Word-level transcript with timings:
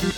Hello 0.00 0.12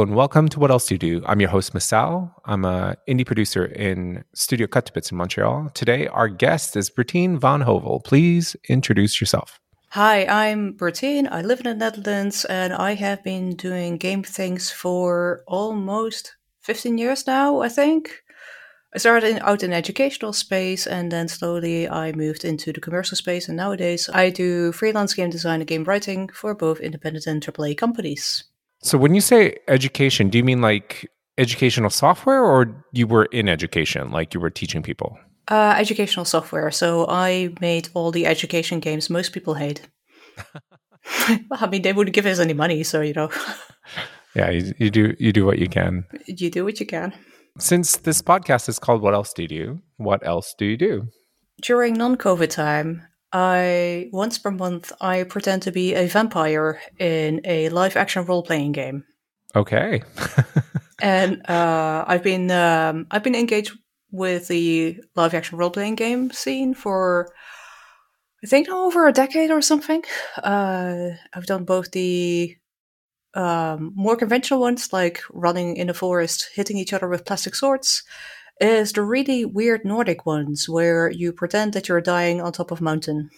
and 0.00 0.14
welcome 0.14 0.48
to 0.50 0.60
What 0.60 0.70
Else 0.70 0.86
Do 0.86 0.94
You 0.94 0.98
Do? 0.98 1.22
I'm 1.26 1.40
your 1.40 1.50
host, 1.50 1.74
Masal. 1.74 2.32
I'm 2.44 2.64
a 2.64 2.94
indie 3.08 3.26
producer 3.26 3.66
in 3.66 4.22
Studio 4.32 4.68
Cutbits 4.68 5.10
in 5.10 5.18
Montreal. 5.18 5.70
Today, 5.74 6.06
our 6.06 6.28
guest 6.28 6.76
is 6.76 6.88
Bertine 6.88 7.36
Van 7.36 7.62
Hovel. 7.62 7.98
Please 8.04 8.54
introduce 8.68 9.20
yourself. 9.20 9.58
Hi, 9.88 10.24
I'm 10.26 10.74
Bertine. 10.74 11.26
I 11.32 11.42
live 11.42 11.58
in 11.58 11.64
the 11.64 11.74
Netherlands 11.74 12.44
and 12.44 12.72
I 12.72 12.94
have 12.94 13.24
been 13.24 13.56
doing 13.56 13.96
game 13.96 14.22
things 14.22 14.70
for 14.70 15.42
almost 15.48 16.36
15 16.60 16.96
years 16.96 17.26
now, 17.26 17.58
I 17.58 17.68
think. 17.68 18.22
I 18.94 18.98
started 18.98 19.28
in, 19.28 19.38
out 19.40 19.62
in 19.62 19.72
educational 19.72 20.32
space 20.32 20.86
and 20.86 21.12
then 21.12 21.28
slowly 21.28 21.88
I 21.88 22.12
moved 22.12 22.44
into 22.44 22.72
the 22.72 22.80
commercial 22.80 23.16
space 23.16 23.46
and 23.46 23.56
nowadays 23.56 24.08
I 24.12 24.30
do 24.30 24.72
freelance 24.72 25.12
game 25.12 25.28
design 25.28 25.60
and 25.60 25.68
game 25.68 25.84
writing 25.84 26.28
for 26.28 26.54
both 26.54 26.80
independent 26.80 27.26
and 27.26 27.44
AAA 27.44 27.76
companies. 27.76 28.44
So 28.82 28.96
when 28.96 29.14
you 29.14 29.20
say 29.20 29.56
education, 29.68 30.30
do 30.30 30.38
you 30.38 30.44
mean 30.44 30.62
like 30.62 31.06
educational 31.36 31.90
software 31.90 32.42
or 32.42 32.84
you 32.92 33.06
were 33.06 33.26
in 33.26 33.48
education, 33.48 34.10
like 34.10 34.32
you 34.32 34.40
were 34.40 34.50
teaching 34.50 34.82
people? 34.82 35.18
Uh, 35.48 35.74
educational 35.76 36.24
software. 36.24 36.70
So 36.70 37.06
I 37.08 37.54
made 37.60 37.90
all 37.94 38.10
the 38.10 38.26
education 38.26 38.80
games 38.80 39.10
most 39.10 39.32
people 39.32 39.54
hate. 39.54 39.86
well, 41.28 41.42
I 41.60 41.66
mean, 41.66 41.82
they 41.82 41.92
wouldn't 41.92 42.14
give 42.14 42.26
us 42.26 42.38
any 42.38 42.52
money, 42.54 42.84
so 42.84 43.00
you 43.00 43.14
know. 43.14 43.30
yeah, 44.34 44.50
you, 44.50 44.74
you 44.78 44.90
do 44.90 45.16
you 45.18 45.32
do 45.32 45.46
what 45.46 45.58
you 45.58 45.68
can. 45.68 46.04
You 46.26 46.50
do 46.50 46.64
what 46.64 46.80
you 46.80 46.86
can. 46.86 47.14
Since 47.58 47.96
this 47.98 48.22
podcast 48.22 48.68
is 48.68 48.78
called 48.78 49.02
"What 49.02 49.14
Else 49.14 49.32
Do 49.32 49.42
You 49.42 49.48
Do," 49.48 49.82
what 49.96 50.24
else 50.26 50.54
do 50.56 50.64
you 50.64 50.76
do? 50.76 51.08
During 51.60 51.94
non-COVID 51.94 52.50
time, 52.50 53.02
I 53.32 54.08
once 54.12 54.38
per 54.38 54.50
month 54.50 54.92
I 55.00 55.24
pretend 55.24 55.62
to 55.62 55.72
be 55.72 55.94
a 55.94 56.06
vampire 56.06 56.80
in 56.98 57.40
a 57.44 57.68
live 57.70 57.96
action 57.96 58.24
role 58.24 58.42
playing 58.42 58.72
game. 58.72 59.04
Okay. 59.56 60.02
and 61.02 61.48
uh, 61.50 62.04
I've 62.06 62.22
been 62.22 62.50
um, 62.50 63.06
I've 63.10 63.24
been 63.24 63.34
engaged 63.34 63.72
with 64.12 64.48
the 64.48 65.00
live 65.16 65.34
action 65.34 65.58
role 65.58 65.70
playing 65.70 65.96
game 65.96 66.30
scene 66.30 66.74
for 66.74 67.32
I 68.44 68.46
think 68.46 68.68
over 68.68 69.08
a 69.08 69.12
decade 69.12 69.50
or 69.50 69.60
something. 69.62 70.04
Uh, 70.36 71.10
I've 71.34 71.46
done 71.46 71.64
both 71.64 71.90
the 71.90 72.56
um, 73.34 73.92
more 73.94 74.16
conventional 74.16 74.60
ones 74.60 74.92
like 74.92 75.20
running 75.32 75.76
in 75.76 75.90
a 75.90 75.94
forest, 75.94 76.48
hitting 76.54 76.78
each 76.78 76.92
other 76.92 77.08
with 77.08 77.24
plastic 77.24 77.54
swords, 77.54 78.02
is 78.60 78.92
the 78.92 79.02
really 79.02 79.44
weird 79.44 79.84
Nordic 79.84 80.26
ones 80.26 80.68
where 80.68 81.10
you 81.10 81.32
pretend 81.32 81.72
that 81.72 81.88
you're 81.88 82.00
dying 82.00 82.40
on 82.40 82.52
top 82.52 82.70
of 82.70 82.80
a 82.80 82.84
mountain. 82.84 83.30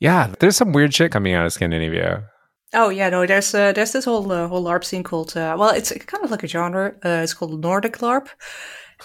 Yeah, 0.00 0.34
there's 0.38 0.56
some 0.56 0.72
weird 0.72 0.92
shit 0.92 1.12
coming 1.12 1.34
out 1.34 1.46
of 1.46 1.52
Scandinavia. 1.52 2.28
Oh 2.74 2.90
yeah, 2.90 3.08
no, 3.08 3.24
there's 3.24 3.54
uh, 3.54 3.72
there's 3.72 3.92
this 3.92 4.04
whole 4.04 4.30
uh, 4.30 4.48
whole 4.48 4.64
LARP 4.64 4.84
scene 4.84 5.02
called 5.02 5.36
uh, 5.36 5.56
well, 5.58 5.70
it's 5.70 5.92
kind 5.92 6.24
of 6.24 6.30
like 6.30 6.42
a 6.42 6.48
genre. 6.48 6.94
Uh, 7.04 7.20
it's 7.22 7.32
called 7.32 7.62
Nordic 7.62 7.98
LARP, 7.98 8.28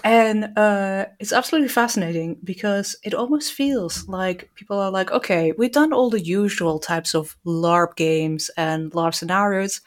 and 0.03 0.57
uh, 0.57 1.05
it's 1.19 1.31
absolutely 1.31 1.69
fascinating 1.69 2.37
because 2.43 2.95
it 3.03 3.13
almost 3.13 3.53
feels 3.53 4.07
like 4.07 4.49
people 4.55 4.79
are 4.79 4.91
like, 4.91 5.11
okay, 5.11 5.53
we've 5.57 5.71
done 5.71 5.93
all 5.93 6.09
the 6.09 6.19
usual 6.19 6.79
types 6.79 7.13
of 7.13 7.37
LARP 7.45 7.95
games 7.95 8.49
and 8.57 8.91
LARP 8.91 9.13
scenarios 9.13 9.79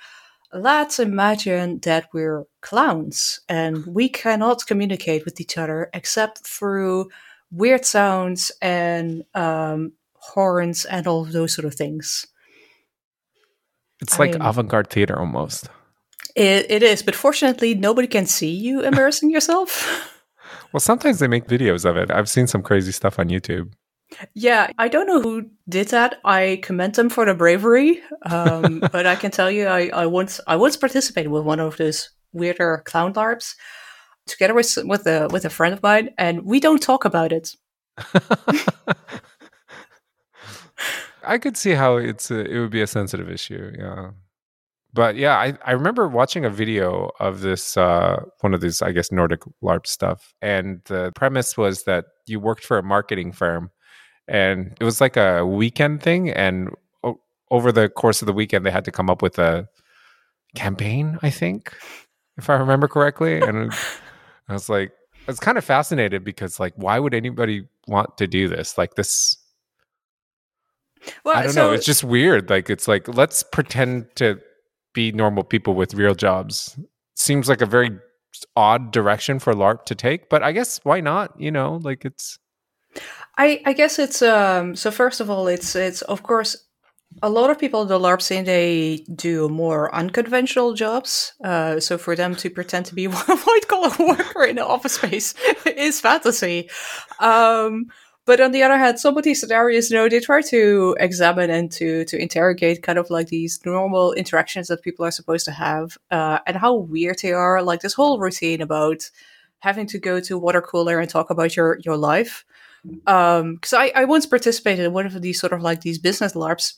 let's 0.55 1.01
imagine 1.01 1.81
that 1.81 2.09
we're 2.13 2.45
clowns 2.61 3.41
and 3.49 3.85
we 3.87 4.09
cannot 4.09 4.67
communicate 4.67 5.25
with 5.25 5.41
each 5.41 5.59
other 5.59 5.91
except 5.93 6.47
through 6.47 7.11
weird 7.51 7.85
sounds 7.85 8.53
and 8.63 9.25
um, 9.35 9.93
horns 10.15 10.85
and 10.85 11.07
all 11.07 11.23
of 11.23 11.33
those 11.33 11.53
sort 11.53 11.65
of 11.65 11.75
things. 11.75 12.27
It's 14.01 14.15
I 14.15 14.27
like 14.27 14.35
avant 14.37 14.69
garde 14.69 14.91
theater 14.91 15.19
almost. 15.19 15.69
It, 16.37 16.71
it 16.71 16.83
is, 16.83 17.03
but 17.03 17.15
fortunately, 17.15 17.75
nobody 17.75 18.09
can 18.09 18.27
see 18.27 18.51
you 18.51 18.81
embarrassing 18.81 19.31
yourself. 19.31 20.11
Well, 20.73 20.81
sometimes 20.81 21.21
they 21.21 21.29
make 21.29 21.47
videos 21.47 21.89
of 21.89 21.97
it. 21.97 22.11
I've 22.11 22.29
seen 22.29 22.49
some 22.49 22.61
crazy 22.61 22.91
stuff 22.91 23.21
on 23.21 23.29
YouTube. 23.29 23.73
Yeah, 24.35 24.71
I 24.79 24.89
don't 24.89 25.07
know 25.07 25.21
who 25.21 25.51
did 25.69 25.89
that. 25.89 26.21
I 26.25 26.61
commend 26.63 26.95
them 26.95 27.09
for 27.09 27.25
the 27.25 27.35
bravery, 27.35 28.01
um, 28.23 28.81
but 28.93 29.07
I 29.07 29.17
can 29.17 29.31
tell 29.31 29.51
you, 29.51 29.67
I, 29.67 29.89
I 29.93 30.07
once 30.07 30.41
I 30.47 30.57
once 30.57 30.77
participated 30.77 31.31
with 31.31 31.45
one 31.45 31.61
of 31.61 31.77
those 31.77 32.11
weirder 32.33 32.83
clown 32.85 33.13
larps 33.13 33.55
together 34.27 34.55
with 34.55 34.77
with 34.85 35.07
a 35.07 35.29
with 35.31 35.45
a 35.45 35.51
friend 35.51 35.75
of 35.75 35.83
mine, 35.83 36.11
and 36.19 36.45
we 36.45 36.61
don't 36.61 36.83
talk 36.83 37.05
about 37.05 37.33
it. 37.33 37.51
I 41.27 41.39
could 41.39 41.57
see 41.57 41.73
how 41.73 41.97
it's 41.97 42.31
a, 42.31 42.41
it 42.41 42.59
would 42.59 42.71
be 42.71 42.83
a 42.83 42.87
sensitive 42.87 43.31
issue. 43.31 43.73
Yeah. 43.79 44.11
But 44.93 45.17
yeah, 45.17 45.37
I, 45.37 45.59
I 45.65 45.73
remember 45.73 46.07
watching 46.07 46.45
a 46.45 46.51
video 46.51 47.11
of 47.19 47.41
this 47.41 47.77
uh, 47.77 48.23
one 48.41 48.55
of 48.55 48.61
these 48.61 48.81
I 48.81 48.93
guess 48.93 49.11
Nordic 49.11 49.41
LARP 49.63 49.87
stuff, 49.87 50.35
and 50.41 50.83
the 50.85 51.13
premise 51.17 51.57
was 51.57 51.83
that 51.85 52.05
you 52.27 52.39
worked 52.39 52.65
for 52.65 52.79
a 52.79 52.83
marketing 52.83 53.33
firm 53.33 53.71
and 54.29 54.77
it 54.81 54.85
was 54.85 55.01
like 55.01 55.17
a 55.17 55.45
weekend 55.45 56.03
thing 56.03 56.31
and 56.31 56.71
o- 57.03 57.21
over 57.51 57.71
the 57.71 57.89
course 57.89 58.23
of 58.23 58.27
the 58.27 58.33
weekend 58.33 58.65
they 58.65 58.71
had 58.71 58.85
to 58.85 58.93
come 58.93 59.11
up 59.11 59.23
with 59.23 59.39
a 59.39 59.69
campaign 60.55 61.19
i 61.23 61.31
think 61.31 61.77
if 62.37 62.49
i 62.49 62.55
remember 62.55 62.89
correctly 62.89 63.41
and 63.41 63.73
i 64.49 64.53
was 64.53 64.69
like 64.69 64.93
i 65.27 65.31
was 65.31 65.41
kind 65.41 65.59
of 65.59 65.65
fascinated 65.65 66.25
because 66.25 66.61
like 66.61 66.73
why 66.77 66.99
would 66.99 67.15
anybody 67.15 67.67
want 67.87 68.17
to 68.19 68.27
do 68.27 68.49
this? 68.49 68.79
Like 68.79 68.95
this 68.95 69.37
well, 71.25 71.37
i 71.37 71.43
don't 71.43 71.53
so, 71.53 71.69
know 71.69 71.73
it's 71.73 71.85
just 71.85 72.05
weird 72.05 72.49
like 72.49 72.71
it's 72.71 72.89
like 72.89 73.07
let's 73.09 73.43
pretend 73.43 74.07
to 74.17 74.41
be 74.95 75.13
normal 75.13 75.43
people 75.43 75.75
with 75.75 75.93
real 75.95 76.15
jobs. 76.15 76.79
Seems 77.17 77.49
like 77.49 77.61
a 77.61 77.67
very 77.67 77.91
odd 78.57 78.91
direction 78.93 79.39
for 79.39 79.53
larp 79.53 79.85
to 79.85 79.95
take 79.95 80.29
but 80.29 80.43
i 80.43 80.51
guess 80.51 80.81
why 80.85 81.01
not 81.01 81.39
you 81.39 81.51
know? 81.51 81.81
Like 81.83 82.05
it's 82.05 82.39
I, 83.37 83.61
I 83.67 83.73
guess 83.73 83.99
it's 83.99 84.23
um 84.23 84.77
so 84.77 84.91
first 84.91 85.21
of 85.21 85.29
all 85.29 85.49
it's 85.49 85.75
it's 85.75 86.03
of 86.03 86.23
course 86.23 86.57
a 87.23 87.31
lot 87.31 87.51
of 87.51 87.59
people 87.59 87.83
in 87.83 87.89
the 87.89 87.99
LARP 87.99 88.21
scene 88.21 88.45
they 88.45 89.05
do 89.15 89.49
more 89.49 89.95
unconventional 89.95 90.75
jobs. 90.75 91.33
Uh, 91.45 91.79
so 91.79 91.97
for 91.97 92.17
them 92.17 92.35
to 92.37 92.51
pretend 92.51 92.87
to 92.87 92.95
be 92.95 93.05
a 93.05 93.11
white 93.47 93.69
collar 93.69 93.91
worker 93.99 94.45
in 94.45 94.59
an 94.59 94.65
office 94.65 94.95
space 94.95 95.35
is 95.67 96.01
fantasy. 96.01 96.69
Um, 97.21 97.87
but 98.27 98.41
on 98.41 98.53
the 98.53 98.63
other 98.63 98.79
hand, 98.79 98.99
some 98.99 99.19
of 99.19 99.25
these 99.25 99.41
scenarios, 99.41 99.91
you 99.91 99.97
know, 99.97 100.09
they 100.09 100.19
try 100.19 100.41
to 100.43 100.97
examine 100.99 101.51
and 101.51 101.71
to 101.73 102.05
to 102.07 102.17
interrogate 102.21 102.83
kind 102.83 102.99
of 102.99 103.11
like 103.11 103.29
these 103.29 103.61
normal 103.67 104.13
interactions 104.15 104.69
that 104.69 104.83
people 104.83 105.05
are 105.05 105.11
supposed 105.11 105.45
to 105.45 105.53
have, 105.53 105.99
uh, 106.11 106.39
and 106.47 106.57
how 106.57 106.75
weird 106.75 107.19
they 107.21 107.33
are. 107.33 107.63
Like 107.63 107.81
this 107.81 107.93
whole 107.93 108.19
routine 108.19 108.63
about 108.63 109.11
having 109.59 109.87
to 109.89 109.99
go 109.99 110.21
to 110.21 110.39
water 110.39 110.63
cooler 110.63 110.99
and 111.01 111.09
talk 111.11 111.29
about 111.29 111.55
your 111.55 111.79
your 111.85 111.99
life 111.99 112.47
um 113.07 113.55
because 113.55 113.73
I, 113.73 113.93
I 113.95 114.05
once 114.05 114.27
participated 114.27 114.85
in 114.85 114.93
one 114.93 115.07
of 115.07 115.21
these 115.23 115.41
sort 115.41 115.53
of 115.53 115.63
like 115.63 115.81
these 115.81 115.99
business 115.99 116.35
larps. 116.35 116.75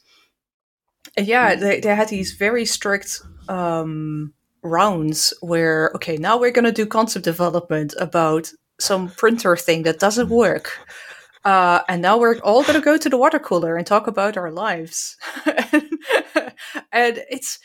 And 1.16 1.26
yeah 1.26 1.54
they, 1.54 1.80
they 1.80 1.94
had 1.94 2.08
these 2.08 2.32
very 2.32 2.64
strict 2.64 3.20
um 3.48 4.32
rounds 4.62 5.32
where 5.40 5.90
okay 5.94 6.16
now 6.16 6.38
we're 6.38 6.50
gonna 6.50 6.72
do 6.72 6.86
concept 6.86 7.24
development 7.24 7.94
about 7.98 8.52
some 8.80 9.08
printer 9.08 9.56
thing 9.56 9.82
that 9.84 9.98
doesn't 9.98 10.28
work. 10.28 10.78
Uh, 11.44 11.80
and 11.88 12.02
now 12.02 12.18
we're 12.18 12.38
all 12.40 12.62
going 12.62 12.74
to 12.74 12.84
go 12.84 12.98
to 12.98 13.08
the 13.08 13.16
water 13.16 13.38
cooler 13.38 13.76
and 13.76 13.86
talk 13.86 14.08
about 14.08 14.36
our 14.36 14.50
lives. 14.50 15.16
And, 15.46 15.90
and 16.92 17.24
it's 17.30 17.60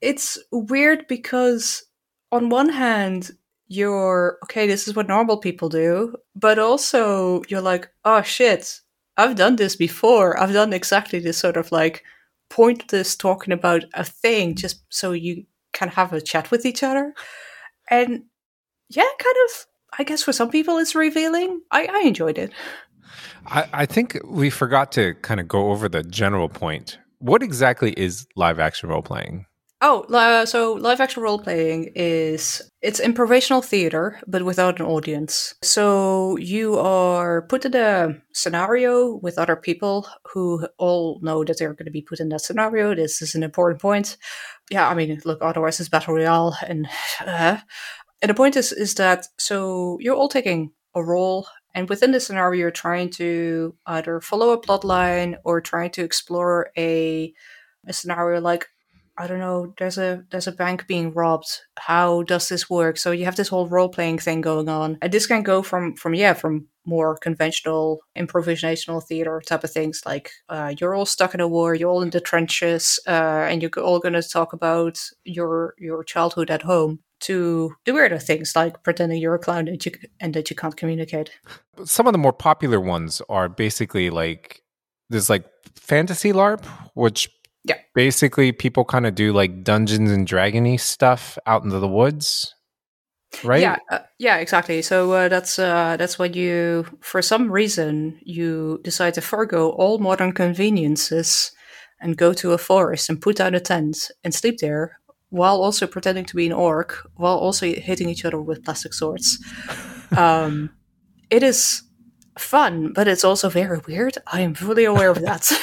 it's 0.00 0.38
weird 0.52 1.06
because 1.08 1.84
on 2.30 2.48
one 2.48 2.68
hand 2.68 3.32
you're 3.74 4.38
okay, 4.44 4.66
this 4.66 4.86
is 4.86 4.94
what 4.94 5.08
normal 5.08 5.38
people 5.38 5.68
do, 5.68 6.14
but 6.34 6.58
also 6.58 7.42
you're 7.48 7.60
like, 7.60 7.90
oh 8.04 8.22
shit, 8.22 8.80
I've 9.16 9.36
done 9.36 9.56
this 9.56 9.76
before. 9.76 10.38
I've 10.38 10.52
done 10.52 10.72
exactly 10.72 11.18
this 11.18 11.38
sort 11.38 11.56
of 11.56 11.72
like 11.72 12.04
pointless 12.50 13.16
talking 13.16 13.52
about 13.52 13.84
a 13.94 14.04
thing 14.04 14.54
just 14.54 14.84
so 14.88 15.12
you 15.12 15.44
can 15.72 15.88
have 15.88 16.12
a 16.12 16.20
chat 16.20 16.50
with 16.50 16.64
each 16.64 16.82
other. 16.82 17.12
And 17.90 18.24
yeah, 18.88 19.04
kind 19.18 19.36
of, 19.48 19.66
I 19.98 20.04
guess 20.04 20.22
for 20.22 20.32
some 20.32 20.50
people 20.50 20.78
it's 20.78 20.94
revealing. 20.94 21.60
I, 21.70 21.86
I 21.90 22.06
enjoyed 22.06 22.38
it. 22.38 22.52
I, 23.46 23.68
I 23.72 23.86
think 23.86 24.18
we 24.24 24.50
forgot 24.50 24.92
to 24.92 25.14
kind 25.14 25.40
of 25.40 25.48
go 25.48 25.70
over 25.70 25.88
the 25.88 26.02
general 26.02 26.48
point. 26.48 26.98
What 27.18 27.42
exactly 27.42 27.92
is 27.92 28.26
live 28.36 28.58
action 28.58 28.88
role 28.88 29.02
playing? 29.02 29.46
Oh, 29.86 30.00
uh, 30.04 30.46
so 30.46 30.72
live 30.72 30.98
action 30.98 31.22
role 31.22 31.38
playing 31.38 31.92
is 31.94 32.62
it's 32.80 33.02
improvisational 33.02 33.62
theater, 33.62 34.18
but 34.26 34.42
without 34.42 34.80
an 34.80 34.86
audience. 34.86 35.54
So 35.60 36.38
you 36.38 36.78
are 36.78 37.42
put 37.48 37.66
in 37.66 37.74
a 37.74 38.16
scenario 38.32 39.16
with 39.16 39.36
other 39.36 39.56
people 39.56 40.08
who 40.32 40.66
all 40.78 41.20
know 41.20 41.44
that 41.44 41.58
they're 41.58 41.74
going 41.74 41.84
to 41.84 41.90
be 41.90 42.00
put 42.00 42.18
in 42.18 42.30
that 42.30 42.40
scenario. 42.40 42.94
This 42.94 43.20
is 43.20 43.34
an 43.34 43.42
important 43.42 43.82
point. 43.82 44.16
Yeah, 44.70 44.88
I 44.88 44.94
mean, 44.94 45.20
look, 45.26 45.40
otherwise 45.42 45.78
it's 45.80 45.90
battle 45.90 46.14
royale, 46.14 46.56
and 46.66 46.88
uh, 47.20 47.58
and 48.22 48.30
the 48.30 48.34
point 48.34 48.56
is 48.56 48.72
is 48.72 48.94
that 48.94 49.26
so 49.38 49.98
you're 50.00 50.16
all 50.16 50.30
taking 50.30 50.72
a 50.94 51.04
role 51.04 51.46
and 51.74 51.90
within 51.90 52.12
the 52.12 52.20
scenario 52.20 52.58
you're 52.58 52.70
trying 52.70 53.10
to 53.10 53.76
either 53.84 54.18
follow 54.22 54.50
a 54.50 54.58
plot 54.58 54.82
line 54.82 55.36
or 55.44 55.60
trying 55.60 55.90
to 55.90 56.04
explore 56.04 56.70
a 56.78 57.34
a 57.86 57.92
scenario 57.92 58.40
like 58.40 58.66
I 59.16 59.26
don't 59.26 59.38
know, 59.38 59.74
there's 59.78 59.98
a 59.98 60.24
there's 60.30 60.48
a 60.48 60.52
bank 60.52 60.86
being 60.86 61.12
robbed. 61.12 61.60
How 61.78 62.22
does 62.22 62.48
this 62.48 62.68
work? 62.68 62.96
So 62.96 63.12
you 63.12 63.24
have 63.24 63.36
this 63.36 63.48
whole 63.48 63.68
role 63.68 63.88
playing 63.88 64.18
thing 64.18 64.40
going 64.40 64.68
on. 64.68 64.98
And 65.02 65.12
this 65.12 65.26
can 65.26 65.42
go 65.42 65.62
from 65.62 65.94
from 65.96 66.14
yeah, 66.14 66.34
from 66.34 66.66
more 66.86 67.16
conventional 67.16 68.00
improvisational 68.16 69.02
theater 69.02 69.40
type 69.46 69.64
of 69.64 69.70
things 69.70 70.02
like 70.04 70.30
uh, 70.48 70.74
you're 70.78 70.94
all 70.94 71.06
stuck 71.06 71.34
in 71.34 71.40
a 71.40 71.48
war 71.48 71.74
you're 71.74 71.90
all 71.90 72.02
in 72.02 72.10
the 72.10 72.20
trenches 72.20 72.98
uh, 73.06 73.46
and 73.48 73.62
you're 73.62 73.70
all 73.78 73.98
going 73.98 74.12
to 74.12 74.22
talk 74.22 74.52
about 74.52 75.00
your 75.24 75.74
your 75.78 76.04
childhood 76.04 76.50
at 76.50 76.62
home 76.62 76.98
to 77.20 77.72
the 77.86 77.92
weirder 77.92 78.18
things 78.18 78.54
like 78.54 78.82
pretending 78.82 79.20
you're 79.20 79.34
a 79.34 79.38
clown 79.38 79.68
and, 79.68 79.84
you, 79.84 79.92
and 80.20 80.34
that 80.34 80.50
you 80.50 80.56
can't 80.56 80.76
communicate 80.76 81.30
some 81.84 82.06
of 82.06 82.12
the 82.12 82.18
more 82.18 82.32
popular 82.32 82.80
ones 82.80 83.22
are 83.28 83.48
basically 83.48 84.10
like 84.10 84.62
there's 85.08 85.30
like 85.30 85.44
fantasy 85.74 86.32
larp 86.32 86.64
which 86.94 87.30
yeah. 87.64 87.78
Basically, 87.94 88.52
people 88.52 88.84
kind 88.84 89.06
of 89.06 89.14
do 89.14 89.32
like 89.32 89.64
Dungeons 89.64 90.10
and 90.10 90.28
Dragony 90.28 90.78
stuff 90.78 91.38
out 91.46 91.64
into 91.64 91.78
the 91.78 91.88
woods, 91.88 92.54
right? 93.42 93.60
Yeah, 93.60 93.78
uh, 93.90 94.00
yeah, 94.18 94.36
exactly. 94.36 94.82
So 94.82 95.12
uh, 95.12 95.28
that's 95.28 95.58
uh, 95.58 95.96
that's 95.96 96.18
when 96.18 96.34
you, 96.34 96.86
for 97.00 97.22
some 97.22 97.50
reason, 97.50 98.20
you 98.22 98.80
decide 98.84 99.14
to 99.14 99.22
forego 99.22 99.70
all 99.70 99.98
modern 99.98 100.32
conveniences 100.32 101.52
and 102.00 102.18
go 102.18 102.34
to 102.34 102.52
a 102.52 102.58
forest 102.58 103.08
and 103.08 103.22
put 103.22 103.36
down 103.36 103.54
a 103.54 103.60
tent 103.60 104.10
and 104.22 104.34
sleep 104.34 104.58
there, 104.58 105.00
while 105.30 105.62
also 105.62 105.86
pretending 105.86 106.26
to 106.26 106.36
be 106.36 106.46
an 106.46 106.52
orc, 106.52 106.98
while 107.14 107.38
also 107.38 107.66
hitting 107.66 108.10
each 108.10 108.26
other 108.26 108.40
with 108.40 108.64
plastic 108.64 108.92
swords. 108.92 109.38
um, 110.16 110.68
it 111.30 111.42
is 111.42 111.82
fun, 112.38 112.92
but 112.92 113.08
it's 113.08 113.24
also 113.24 113.48
very 113.48 113.80
weird. 113.88 114.18
I 114.26 114.40
am 114.42 114.54
fully 114.54 114.84
aware 114.84 115.10
of 115.10 115.22
that. 115.22 115.50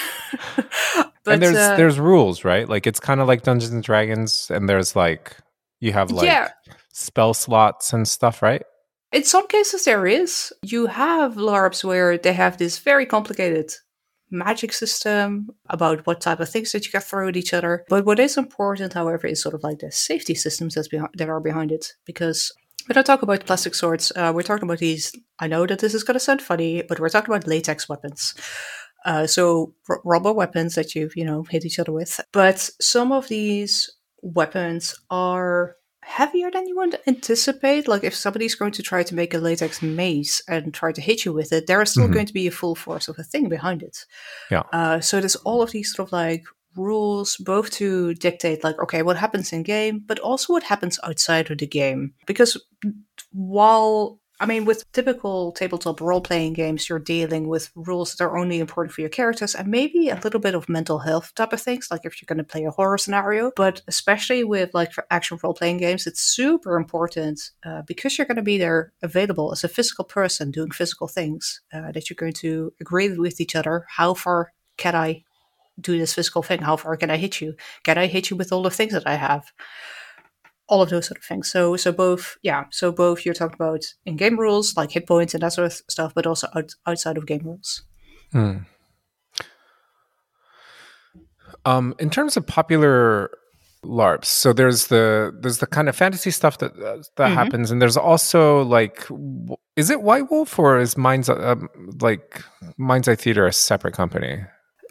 but 1.24 1.36
and 1.36 1.44
there's 1.44 1.56
uh, 1.56 1.76
there's 1.76 2.00
rules, 2.00 2.44
right? 2.44 2.68
Like 2.68 2.88
it's 2.88 3.00
kind 3.00 3.22
of 3.22 3.28
like 3.28 3.44
Dungeons 3.44 3.72
and 3.72 3.84
Dragons, 3.84 4.50
and 4.50 4.68
there's 4.68 4.96
like 4.96 5.38
you 5.80 5.94
have 5.94 6.12
like 6.12 6.26
yeah. 6.26 6.50
spell 6.92 7.34
slots 7.34 7.94
and 7.94 8.08
stuff, 8.08 8.42
right? 8.42 8.64
In 9.12 9.24
some 9.24 9.48
cases, 9.48 9.84
there 9.84 10.08
is. 10.08 10.54
You 10.62 10.88
have 10.88 11.36
LARPs 11.36 11.84
where 11.84 12.18
they 12.18 12.34
have 12.34 12.58
this 12.58 12.80
very 12.80 13.06
complicated 13.06 13.72
magic 14.32 14.72
system 14.72 15.50
about 15.70 16.08
what 16.08 16.22
type 16.22 16.40
of 16.40 16.50
things 16.50 16.72
that 16.72 16.86
you 16.86 16.92
can 16.92 17.02
throw 17.02 17.28
at 17.28 17.36
each 17.36 17.54
other. 17.54 17.84
But 17.90 18.06
what 18.06 18.20
is 18.20 18.38
important, 18.38 18.94
however, 18.94 19.28
is 19.28 19.42
sort 19.42 19.54
of 19.54 19.64
like 19.64 19.80
the 19.80 19.92
safety 19.92 20.34
systems 20.34 20.76
that's 20.76 20.88
behind, 20.88 21.10
that 21.18 21.28
are 21.28 21.42
behind 21.42 21.72
it. 21.72 21.94
Because 22.06 22.54
when 22.88 22.98
I 22.98 23.02
talk 23.02 23.22
about 23.22 23.46
plastic 23.46 23.76
swords, 23.76 24.12
uh, 24.16 24.32
we're 24.34 24.44
talking 24.44 24.64
about 24.64 24.80
these. 24.80 25.12
I 25.40 25.48
know 25.48 25.68
that 25.68 25.80
this 25.80 25.94
is 25.94 26.04
going 26.04 26.16
to 26.16 26.20
sound 26.20 26.42
funny, 26.42 26.82
but 26.82 27.00
we're 27.00 27.10
talking 27.10 27.34
about 27.34 27.48
latex 27.48 27.90
weapons. 27.90 28.34
Uh, 29.06 29.28
so 29.28 29.74
r- 29.90 30.02
rubber 30.04 30.34
weapons 30.34 30.76
that 30.76 30.96
you've 30.96 31.16
you 31.16 31.26
know 31.26 31.44
hit 31.44 31.66
each 31.66 31.80
other 31.80 31.92
with. 31.92 32.20
But 32.32 32.70
some 32.80 33.12
of 33.12 33.28
these 33.28 33.92
weapons 34.22 34.96
are 35.10 35.76
heavier 36.04 36.50
than 36.52 36.68
you 36.68 36.76
would 36.76 37.00
anticipate. 37.08 37.88
Like 37.88 38.04
if 38.04 38.16
somebody's 38.16 38.56
going 38.56 38.72
to 38.74 38.84
try 38.84 39.04
to 39.04 39.16
make 39.16 39.34
a 39.34 39.38
latex 39.38 39.82
mace 39.82 40.42
and 40.48 40.74
try 40.74 40.92
to 40.92 41.02
hit 41.02 41.26
you 41.26 41.34
with 41.34 41.54
it, 41.54 41.68
there 41.68 41.82
is 41.82 41.92
still 41.92 42.06
mm-hmm. 42.06 42.14
going 42.14 42.26
to 42.26 42.34
be 42.34 42.48
a 42.48 42.52
full 42.52 42.76
force 42.76 43.08
of 43.08 43.18
a 43.20 43.24
thing 43.24 43.50
behind 43.50 43.84
it. 43.84 44.06
Yeah. 44.50 44.64
Uh, 44.74 45.00
so 45.00 45.20
there's 45.20 45.36
all 45.38 45.62
of 45.62 45.72
these 45.72 45.94
sort 45.94 46.10
of 46.10 46.14
like 46.14 46.44
rules 46.76 47.36
both 47.38 47.70
to 47.70 48.14
dictate 48.14 48.64
like 48.64 48.80
okay 48.82 49.02
what 49.02 49.18
happens 49.18 49.52
in 49.52 49.62
game 49.62 50.02
but 50.08 50.20
also 50.20 50.54
what 50.54 50.64
happens 50.64 50.98
outside 51.04 51.52
of 51.52 51.58
the 51.58 51.68
game 51.68 52.14
because 52.26 52.58
while 53.34 54.21
I 54.42 54.48
mean, 54.48 54.66
with 54.66 54.92
typical 54.92 55.52
tabletop 55.52 56.02
role 56.02 56.20
playing 56.20 56.54
games, 56.54 56.90
you're 56.90 56.98
dealing 56.98 57.48
with 57.48 57.70
rules 57.76 58.16
that 58.16 58.24
are 58.24 58.36
only 58.36 58.60
important 58.60 58.92
for 58.92 59.02
your 59.02 59.10
characters 59.12 59.54
and 59.54 59.68
maybe 59.68 60.10
a 60.10 60.20
little 60.24 60.40
bit 60.40 60.56
of 60.56 60.68
mental 60.68 60.98
health 60.98 61.32
type 61.36 61.54
of 61.54 61.62
things, 61.62 61.90
like 61.92 62.02
if 62.06 62.20
you're 62.20 62.26
going 62.26 62.40
to 62.40 62.52
play 62.52 62.64
a 62.64 62.72
horror 62.72 62.98
scenario. 62.98 63.52
But 63.56 63.84
especially 63.88 64.44
with 64.44 64.74
like 64.74 64.94
action 65.12 65.38
role 65.44 65.54
playing 65.54 65.78
games, 65.78 66.08
it's 66.08 66.22
super 66.22 66.76
important 66.76 67.52
uh, 67.64 67.84
because 67.84 68.18
you're 68.18 68.26
going 68.26 68.38
to 68.38 68.42
be 68.42 68.58
there 68.58 68.92
available 69.04 69.52
as 69.52 69.64
a 69.64 69.68
physical 69.68 70.06
person 70.06 70.50
doing 70.50 70.72
physical 70.72 71.08
things 71.08 71.62
uh, 71.72 71.92
that 71.92 72.10
you're 72.10 72.16
going 72.16 72.34
to 72.34 72.74
agree 72.82 73.16
with 73.16 73.40
each 73.40 73.56
other. 73.56 73.86
How 73.90 74.16
far 74.16 74.54
can 74.76 74.96
I 74.96 75.24
do 75.80 76.00
this 76.00 76.16
physical 76.16 76.42
thing? 76.42 76.62
How 76.62 76.78
far 76.78 76.98
can 76.98 77.12
I 77.12 77.18
hit 77.18 77.42
you? 77.42 77.54
Can 77.84 78.00
I 78.00 78.08
hit 78.08 78.32
you 78.32 78.38
with 78.38 78.52
all 78.52 78.64
the 78.64 78.72
things 78.72 78.94
that 78.94 79.06
I 79.06 79.18
have? 79.18 79.52
All 80.72 80.82
of 80.82 80.90
those 80.90 81.06
sort 81.06 81.18
of 81.18 81.24
things. 81.26 81.52
So 81.52 81.76
so 81.76 81.92
both 81.92 82.38
yeah, 82.42 82.64
so 82.72 82.92
both 82.92 83.26
you're 83.26 83.36
talking 83.36 83.58
about 83.60 83.84
in 84.06 84.16
game 84.16 84.40
rules 84.40 84.76
like 84.78 84.92
hit 84.92 85.06
points 85.06 85.34
and 85.34 85.44
that 85.44 85.54
sort 85.54 85.68
of 85.68 85.74
stuff, 85.74 86.14
but 86.16 86.26
also 86.26 86.48
out, 86.56 86.72
outside 86.88 87.18
of 87.18 87.28
game 87.28 87.42
rules. 87.44 87.84
Hmm. 88.32 88.60
Um, 91.66 91.94
in 92.00 92.10
terms 92.10 92.38
of 92.38 92.48
popular 92.48 93.30
LARPs, 93.84 94.26
so 94.26 94.54
there's 94.54 94.88
the 94.88 95.38
there's 95.42 95.58
the 95.58 95.68
kind 95.68 95.90
of 95.90 95.96
fantasy 95.96 96.32
stuff 96.32 96.58
that 96.60 96.72
uh, 96.72 97.04
that 97.18 97.28
mm-hmm. 97.28 97.34
happens, 97.36 97.70
and 97.70 97.82
there's 97.82 97.98
also 97.98 98.64
like, 98.64 99.06
is 99.76 99.90
it 99.90 100.02
White 100.02 100.32
Wolf 100.32 100.58
or 100.58 100.80
is 100.80 100.98
Mind's 100.98 101.30
um, 101.30 101.70
like 102.00 102.44
Mind's 102.78 103.10
Eye 103.10 103.16
Theater 103.16 103.46
a 103.46 103.54
separate 103.54 103.94
company? 103.94 104.40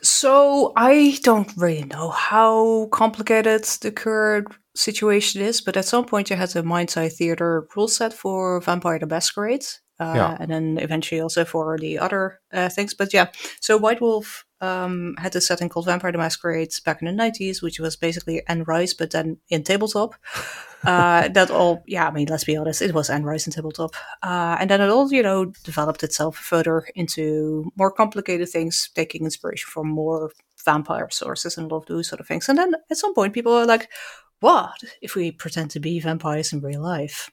So 0.03 0.73
I 0.76 1.19
don't 1.23 1.53
really 1.56 1.85
know 1.85 2.11
how 2.11 2.87
complicated 2.93 3.65
the 3.83 3.91
current 3.91 4.49
situation 4.75 5.43
is, 5.43 5.61
but 5.61 5.76
at 5.76 5.84
some 5.84 6.05
point 6.05 6.31
you 6.31 6.37
had 6.37 6.50
the 6.50 6.62
Mind's 6.62 6.96
Eye 6.96 7.08
Theater 7.08 7.67
rule 7.76 7.88
set 7.88 8.12
for 8.12 8.61
Vampire 8.61 8.99
the 8.99 9.06
Masquerade, 9.06 9.67
uh, 9.99 10.12
yeah. 10.17 10.37
and 10.40 10.50
then 10.50 10.78
eventually 10.81 11.20
also 11.20 11.44
for 11.44 11.78
the 11.78 11.99
other 11.99 12.40
uh, 12.52 12.69
things. 12.69 12.94
But 12.94 13.12
yeah, 13.12 13.28
so 13.61 13.76
White 13.76 14.00
Wolf 14.00 14.44
um, 14.61 15.14
had 15.19 15.34
a 15.34 15.40
setting 15.40 15.69
called 15.69 15.87
Vampire 15.87 16.12
the 16.12 16.19
Masquerade 16.19 16.72
back 16.84 17.02
in 17.02 17.14
the 17.14 17.22
90s, 17.22 17.62
which 17.62 17.81
was 17.81 17.96
basically 17.96 18.43
Anne 18.46 18.64
Rice, 18.64 18.94
but 18.94 19.11
then 19.11 19.38
in 19.49 19.62
tabletop. 19.62 20.14
uh, 20.84 21.28
that 21.28 21.50
all, 21.50 21.82
yeah, 21.87 22.08
I 22.08 22.11
mean, 22.11 22.28
let's 22.28 22.44
be 22.44 22.56
honest, 22.56 22.82
it 22.82 22.94
was 22.94 23.11
Anne 23.11 23.25
Rice 23.25 23.46
in 23.46 23.52
tabletop. 23.52 23.94
Uh, 24.23 24.56
and 24.61 24.70
then 24.70 24.81
it 24.81 24.88
all, 24.88 25.12
you 25.12 25.23
know, 25.23 25.46
developed 25.64 26.02
itself 26.02 26.37
further 26.37 26.87
into 26.94 27.70
more 27.76 27.90
complicated 27.90 28.49
things, 28.49 28.90
taking 28.94 29.25
inspiration 29.25 29.69
from 29.70 29.88
more 29.88 30.31
vampire 30.64 31.08
sources 31.11 31.56
and 31.56 31.73
all 31.73 31.78
of 31.78 31.87
those 31.87 32.08
sort 32.08 32.20
of 32.20 32.26
things. 32.26 32.49
And 32.49 32.58
then 32.58 32.75
at 32.90 32.96
some 32.96 33.14
point, 33.14 33.32
people 33.32 33.52
are 33.52 33.66
like, 33.66 33.88
what 34.40 34.82
if 35.00 35.14
we 35.14 35.31
pretend 35.31 35.70
to 35.70 35.81
be 35.81 36.00
vampires 36.00 36.52
in 36.52 36.60
real 36.60 36.82
life 36.82 37.31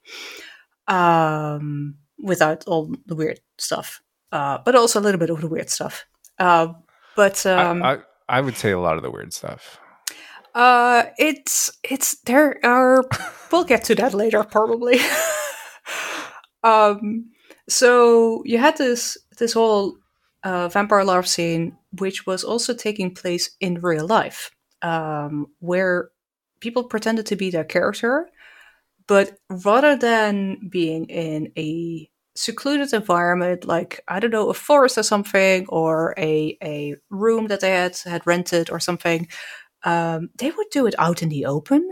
um, 0.88 1.96
without 2.22 2.66
all 2.68 2.94
the 3.06 3.16
weird 3.16 3.40
stuff, 3.58 4.02
uh, 4.32 4.60
but 4.64 4.76
also 4.76 5.00
a 5.00 5.02
little 5.02 5.20
bit 5.20 5.30
of 5.30 5.42
the 5.42 5.48
weird 5.48 5.70
stuff. 5.70 6.06
Uh, 6.40 6.74
but 7.16 7.46
um, 7.46 7.84
I, 7.84 7.94
I, 7.94 7.98
I, 8.30 8.42
would 8.42 8.58
say 8.58 8.72
a 8.72 8.80
lot 8.80 8.98
of 8.98 9.04
the 9.04 9.12
weird 9.12 9.34
stuff. 9.34 9.80
Uh, 10.54 11.06
it's 11.18 11.72
it's 11.84 12.20
there 12.22 12.60
are. 12.64 13.04
we'll 13.52 13.64
get 13.64 13.84
to 13.86 13.96
that 13.96 14.14
later, 14.14 14.44
probably. 14.44 15.00
um, 16.64 17.30
so 17.68 18.44
you 18.46 18.58
had 18.58 18.78
this 18.78 19.18
this 19.38 19.54
whole 19.54 19.98
uh, 20.44 20.68
vampire 20.70 21.04
larp 21.04 21.28
scene, 21.28 21.78
which 22.00 22.26
was 22.26 22.44
also 22.44 22.74
taking 22.74 23.14
place 23.14 23.52
in 23.60 23.82
real 23.82 24.08
life, 24.08 24.52
um, 24.82 25.48
where 25.60 26.10
people 26.60 26.84
pretended 26.86 27.26
to 27.28 27.36
be 27.36 27.50
their 27.50 27.64
character, 27.64 28.30
but 29.08 29.38
rather 29.50 29.96
than 29.96 30.68
being 30.70 31.06
in 31.06 31.52
a 31.58 32.10
secluded 32.36 32.94
environment 32.94 33.66
like 33.66 34.00
i 34.08 34.20
don't 34.20 34.30
know 34.30 34.50
a 34.50 34.54
forest 34.54 34.96
or 34.98 35.04
something 35.04 35.66
or 35.70 36.14
a, 36.20 36.56
a 36.64 36.96
room 37.10 37.48
that 37.48 37.62
they 37.62 37.72
had 37.72 37.98
had 38.06 38.26
rented 38.28 38.70
or 38.70 38.80
something 38.80 39.28
um, 39.86 40.30
they 40.38 40.52
would 40.52 40.68
do 40.72 40.86
it 40.88 40.96
out 41.00 41.24
in 41.24 41.30
the 41.30 41.46
open 41.46 41.92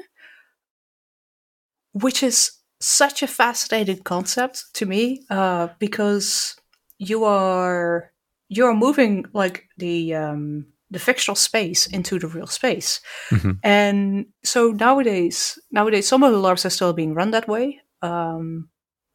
which 1.93 2.21
is 2.23 2.51
such 2.79 3.23
a 3.23 3.27
fascinating 3.27 4.03
concept 4.03 4.65
to 4.73 4.85
me 4.85 5.23
uh, 5.29 5.69
because 5.79 6.55
you 6.99 7.23
are 7.23 8.11
you 8.49 8.65
are 8.65 8.75
moving 8.75 9.25
like 9.33 9.67
the 9.77 10.13
um, 10.13 10.65
the 10.95 10.99
fictional 10.99 11.35
space 11.35 11.87
into 11.87 12.17
the 12.17 12.27
real 12.27 12.47
space. 12.47 13.01
Mm-hmm. 13.29 13.51
And 13.63 14.27
so 14.45 14.71
nowadays, 14.71 15.59
nowadays, 15.71 16.07
some 16.07 16.23
of 16.23 16.31
the 16.31 16.39
LARPs 16.39 16.65
are 16.65 16.69
still 16.69 16.93
being 16.93 17.13
run 17.13 17.31
that 17.31 17.49
way. 17.49 17.81
Um, 18.01 18.69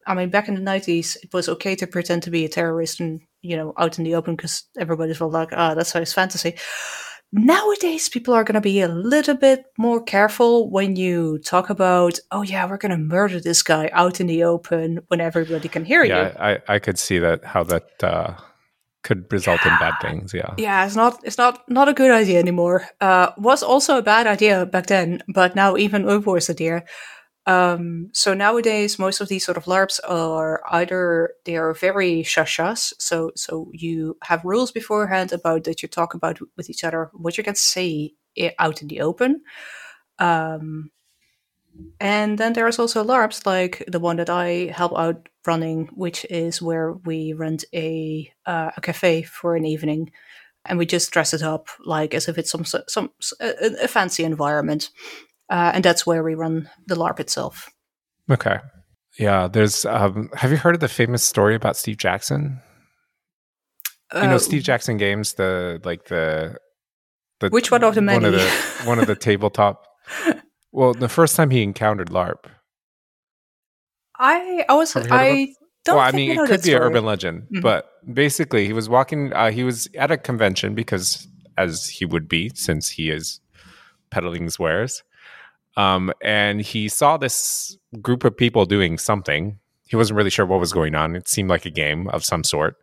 I 0.07 0.15
mean, 0.15 0.29
back 0.29 0.47
in 0.47 0.55
the 0.55 0.61
nineties, 0.61 1.17
it 1.23 1.33
was 1.33 1.49
okay 1.49 1.75
to 1.77 1.87
pretend 1.87 2.23
to 2.25 2.31
be 2.31 2.45
a 2.45 2.49
terrorist 2.51 3.01
and 3.01 3.23
you 3.41 3.57
know 3.57 3.73
out 3.79 3.99
in 3.99 4.05
the 4.05 4.15
open 4.15 4.37
because 4.37 4.65
everybody's 4.79 5.21
all 5.23 5.31
like, 5.31 5.49
ah, 5.53 5.73
oh, 5.73 5.75
that's 5.75 5.93
his 5.93 6.13
fantasy. 6.13 6.55
Nowadays, 7.33 8.11
people 8.11 8.35
are 8.35 8.45
going 8.45 8.55
to 8.57 8.61
be 8.61 8.81
a 8.81 8.89
little 8.89 9.37
bit 9.37 9.65
more 9.79 10.03
careful 10.03 10.69
when 10.69 10.97
you 10.97 11.39
talk 11.39 11.71
about, 11.71 12.19
oh 12.33 12.43
yeah, 12.43 12.69
we're 12.69 12.77
going 12.77 12.91
to 12.91 12.99
murder 12.99 13.41
this 13.41 13.63
guy 13.63 13.89
out 13.93 14.21
in 14.21 14.27
the 14.27 14.43
open 14.43 14.99
when 15.09 15.21
everybody 15.21 15.69
can 15.69 15.85
hear 15.85 16.05
yeah, 16.05 16.17
you. 16.17 16.23
Yeah, 16.23 16.59
I, 16.69 16.75
I 16.75 16.79
could 16.79 16.99
see 16.99 17.19
that 17.21 17.45
how 17.45 17.63
that 17.65 18.03
uh, 18.03 18.35
could 19.03 19.33
result 19.33 19.65
in 19.65 19.73
bad 19.79 19.95
things. 20.03 20.35
Yeah. 20.35 20.55
Yeah, 20.59 20.87
it's 20.87 20.97
not 20.97 21.21
it's 21.25 21.39
not 21.39 21.69
not 21.69 21.89
a 21.89 21.95
good 21.95 22.11
idea 22.11 22.39
anymore. 22.39 22.87
Uh, 23.01 23.31
was 23.39 23.63
also 23.63 23.99
a 23.99 24.03
bad 24.03 24.27
idea 24.27 24.67
back 24.67 24.87
then, 24.87 25.23
but 25.29 25.57
now 25.57 25.77
even 25.77 26.09
a 26.09 26.19
worse 26.19 26.51
idea. 26.51 26.85
Um, 27.47 28.11
so 28.13 28.35
nowadays, 28.35 28.99
most 28.99 29.21
of 29.21 29.29
these 29.29 29.45
sort 29.45 29.57
of 29.57 29.65
LARPs 29.65 29.99
are 30.07 30.63
either 30.71 31.31
they 31.47 31.57
are 31.57 31.73
very 31.73 32.23
shashas, 32.23 32.93
so 32.99 33.33
so 33.35 33.71
you 33.73 34.17
have 34.25 34.45
rules 34.45 34.73
beforehand 34.73 35.33
about 35.33 35.65
that 35.65 35.83
you 35.83 35.89
talk 35.89 36.15
about 36.15 36.39
with 36.57 36.69
each 36.69 36.85
other 36.85 37.11
what 37.15 37.39
you 37.39 37.45
can 37.45 37.55
say 37.55 38.13
out 38.59 38.83
in 38.83 38.89
the 38.89 39.01
open. 39.01 39.43
Um, 40.19 40.91
and 42.01 42.39
then 42.39 42.53
there's 42.53 42.79
also 42.79 43.05
LARPs 43.05 43.47
like 43.47 43.85
the 43.87 44.01
one 44.01 44.17
that 44.17 44.31
I 44.31 44.73
help 44.75 44.97
out 44.97 45.29
running, 45.47 45.89
which 45.95 46.25
is 46.27 46.63
where 46.63 46.93
we 46.93 47.33
rent 47.33 47.65
a 47.75 48.33
uh, 48.47 48.71
a 48.77 48.81
cafe 48.81 49.23
for 49.23 49.57
an 49.57 49.65
evening, 49.65 50.11
and 50.65 50.79
we 50.79 50.87
just 50.87 51.11
dress 51.11 51.35
it 51.35 51.43
up 51.43 51.69
like 51.85 52.15
as 52.15 52.29
if 52.29 52.39
it's 52.39 52.51
some 52.51 52.65
some 52.65 53.11
a, 53.41 53.85
a 53.85 53.89
fancy 53.89 54.25
environment, 54.25 54.91
uh, 55.51 55.73
and 55.75 55.85
that's 55.85 56.07
where 56.07 56.23
we 56.23 56.35
run 56.35 56.69
the 56.87 56.95
LARP 56.95 57.21
itself. 57.21 57.71
Okay, 58.31 58.59
yeah. 59.19 59.49
There's. 59.49 59.85
Um, 59.85 60.31
have 60.35 60.51
you 60.51 60.57
heard 60.57 60.75
of 60.75 60.81
the 60.81 60.89
famous 60.89 61.25
story 61.25 61.55
about 61.55 61.77
Steve 61.77 61.97
Jackson? 61.97 62.61
Uh, 64.15 64.21
you 64.23 64.29
know, 64.29 64.37
uh, 64.37 64.39
Steve 64.39 64.63
Jackson 64.63 64.97
games, 64.97 65.35
the 65.35 65.81
like 65.85 66.07
the 66.07 66.57
the 67.41 67.49
which 67.49 67.71
one 67.71 67.85
of 67.85 67.95
the 67.95 68.03
many? 68.03 68.25
One 68.25 68.25
of 68.27 68.33
the 68.33 68.51
one 68.85 68.99
of 68.99 69.07
the 69.07 69.15
tabletop. 69.17 69.87
Well, 70.73 70.95
the 70.95 71.09
first 71.09 71.37
time 71.37 71.51
he 71.51 71.63
encountered 71.63 72.11
LARP. 72.11 72.47
I 74.19 74.65
I 74.69 74.75
was 74.75 74.95
I 74.97 75.55
don't. 75.85 75.97
Well, 75.97 76.05
I 76.05 76.13
mean, 76.13 76.33
it 76.33 76.47
could 76.47 76.63
be 76.63 76.71
story. 76.71 76.77
an 76.77 76.83
urban 76.83 77.05
legend, 77.05 77.43
mm-hmm. 77.43 77.61
but 77.61 77.91
basically, 78.13 78.67
he 78.67 78.73
was 78.73 78.89
walking. 78.89 79.33
Uh, 79.33 79.51
he 79.51 79.65
was 79.65 79.89
at 79.97 80.11
a 80.11 80.19
convention 80.19 80.75
because, 80.75 81.27
as 81.57 81.87
he 81.87 82.05
would 82.05 82.29
be, 82.29 82.51
since 82.55 82.89
he 82.89 83.11
is 83.11 83.41
peddling 84.11 84.45
his 84.45 84.59
wares. 84.59 85.03
Um, 85.77 86.13
and 86.23 86.61
he 86.61 86.89
saw 86.89 87.17
this 87.17 87.77
group 88.03 88.25
of 88.25 88.37
people 88.37 88.67
doing 88.67 88.99
something. 88.99 89.59
He 89.87 89.97
wasn't 89.97 90.17
really 90.19 90.31
sure 90.31 90.45
what 90.45 90.61
was 90.61 90.73
going 90.73 90.95
on. 90.95 91.17
It 91.17 91.29
seemed 91.29 91.49
like 91.49 91.65
a 91.65 91.71
game 91.71 92.09
of 92.09 92.25
some 92.25 92.45
sort 92.45 92.77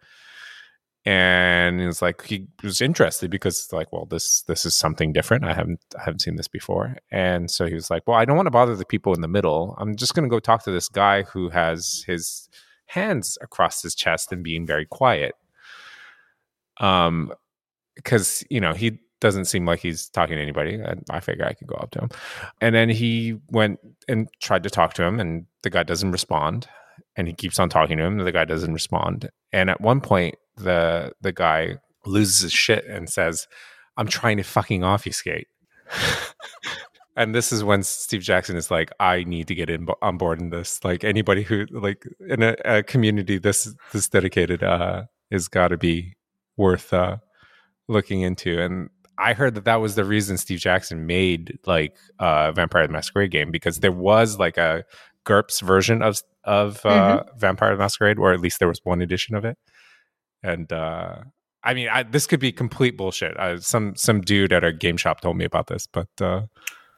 and 1.07 1.79
it's 1.79 2.01
like 2.01 2.25
he 2.25 2.47
was 2.61 2.81
interested 2.81 3.31
because 3.31 3.69
like 3.71 3.93
well 3.93 4.05
this 4.05 4.41
this 4.41 4.65
is 4.65 4.75
something 4.75 5.13
different. 5.13 5.45
I 5.45 5.53
haven't 5.53 5.79
i 5.97 6.03
haven't 6.03 6.19
seen 6.19 6.35
this 6.35 6.49
before. 6.49 6.97
And 7.09 7.49
so 7.49 7.65
he 7.65 7.73
was 7.73 7.89
like 7.89 8.05
well 8.05 8.17
i 8.17 8.25
don't 8.25 8.35
want 8.35 8.47
to 8.47 8.51
bother 8.51 8.75
the 8.75 8.85
people 8.85 9.13
in 9.13 9.21
the 9.21 9.27
middle. 9.29 9.73
I'm 9.79 9.95
just 9.95 10.13
going 10.13 10.27
to 10.27 10.29
go 10.29 10.41
talk 10.41 10.65
to 10.65 10.71
this 10.71 10.89
guy 10.89 11.23
who 11.23 11.47
has 11.47 12.03
his 12.05 12.49
hands 12.87 13.37
across 13.39 13.81
his 13.81 13.95
chest 13.95 14.33
and 14.33 14.43
being 14.43 14.67
very 14.67 14.85
quiet. 14.85 15.35
Um 16.81 17.31
because 17.95 18.43
you 18.49 18.59
know 18.59 18.73
he 18.73 18.99
doesn't 19.21 19.45
seem 19.45 19.65
like 19.65 19.79
he's 19.79 20.09
talking 20.09 20.35
to 20.35 20.41
anybody. 20.41 20.73
And 20.73 21.05
i 21.09 21.21
figure 21.21 21.45
i 21.45 21.53
could 21.53 21.67
go 21.67 21.75
up 21.75 21.91
to 21.91 21.99
him. 22.01 22.09
And 22.59 22.75
then 22.75 22.89
he 22.89 23.37
went 23.49 23.79
and 24.09 24.27
tried 24.41 24.63
to 24.63 24.69
talk 24.69 24.93
to 24.95 25.03
him 25.03 25.21
and 25.21 25.45
the 25.63 25.69
guy 25.69 25.83
doesn't 25.83 26.11
respond. 26.11 26.67
And 27.15 27.29
he 27.29 27.33
keeps 27.33 27.59
on 27.59 27.69
talking 27.69 27.97
to 27.97 28.03
him 28.03 28.19
and 28.19 28.27
the 28.27 28.33
guy 28.33 28.43
doesn't 28.43 28.73
respond. 28.73 29.29
And 29.53 29.69
at 29.69 29.79
one 29.79 30.01
point 30.01 30.35
the 30.57 31.13
the 31.21 31.31
guy 31.31 31.77
loses 32.05 32.41
his 32.41 32.53
shit 32.53 32.85
and 32.85 33.09
says, 33.09 33.47
"I'm 33.95 34.07
trying 34.07 34.37
to 34.37 34.43
fucking 34.43 34.83
obfuscate." 34.83 35.47
and 37.15 37.33
this 37.33 37.51
is 37.51 37.63
when 37.63 37.83
Steve 37.83 38.21
Jackson 38.21 38.57
is 38.57 38.69
like, 38.71 38.91
"I 38.99 39.23
need 39.23 39.47
to 39.47 39.55
get 39.55 39.69
in 39.69 39.87
on 40.01 40.17
board 40.17 40.41
in 40.41 40.49
this." 40.49 40.83
Like 40.83 41.03
anybody 41.03 41.43
who 41.43 41.65
like 41.71 42.05
in 42.27 42.43
a, 42.43 42.55
a 42.65 42.83
community 42.83 43.37
this 43.37 43.73
this 43.91 44.09
dedicated 44.09 44.63
uh, 44.63 45.03
is 45.31 45.47
got 45.47 45.69
to 45.69 45.77
be 45.77 46.15
worth 46.57 46.93
uh, 46.93 47.17
looking 47.87 48.21
into. 48.21 48.61
And 48.61 48.89
I 49.17 49.33
heard 49.33 49.55
that 49.55 49.65
that 49.65 49.77
was 49.81 49.95
the 49.95 50.05
reason 50.05 50.37
Steve 50.37 50.59
Jackson 50.59 51.05
made 51.05 51.59
like 51.65 51.95
uh, 52.19 52.51
Vampire 52.51 52.87
the 52.87 52.93
Masquerade 52.93 53.31
game 53.31 53.51
because 53.51 53.79
there 53.79 53.91
was 53.91 54.37
like 54.39 54.57
a 54.57 54.83
GURPS 55.25 55.61
version 55.61 56.01
of 56.01 56.21
of 56.43 56.85
uh, 56.85 57.19
mm-hmm. 57.19 57.39
Vampire 57.39 57.71
the 57.75 57.79
Masquerade, 57.79 58.17
or 58.17 58.33
at 58.33 58.39
least 58.39 58.59
there 58.59 58.67
was 58.67 58.79
one 58.83 59.01
edition 59.01 59.35
of 59.35 59.45
it 59.45 59.57
and 60.43 60.71
uh, 60.71 61.15
I 61.63 61.73
mean, 61.73 61.89
I, 61.89 62.03
this 62.03 62.27
could 62.27 62.39
be 62.39 62.51
complete 62.51 62.97
bullshit. 62.97 63.37
Uh, 63.37 63.59
some 63.59 63.95
some 63.95 64.21
dude 64.21 64.53
at 64.53 64.63
a 64.63 64.71
game 64.71 64.97
shop 64.97 65.21
told 65.21 65.37
me 65.37 65.45
about 65.45 65.67
this, 65.67 65.87
but 65.87 66.07
uh, 66.21 66.43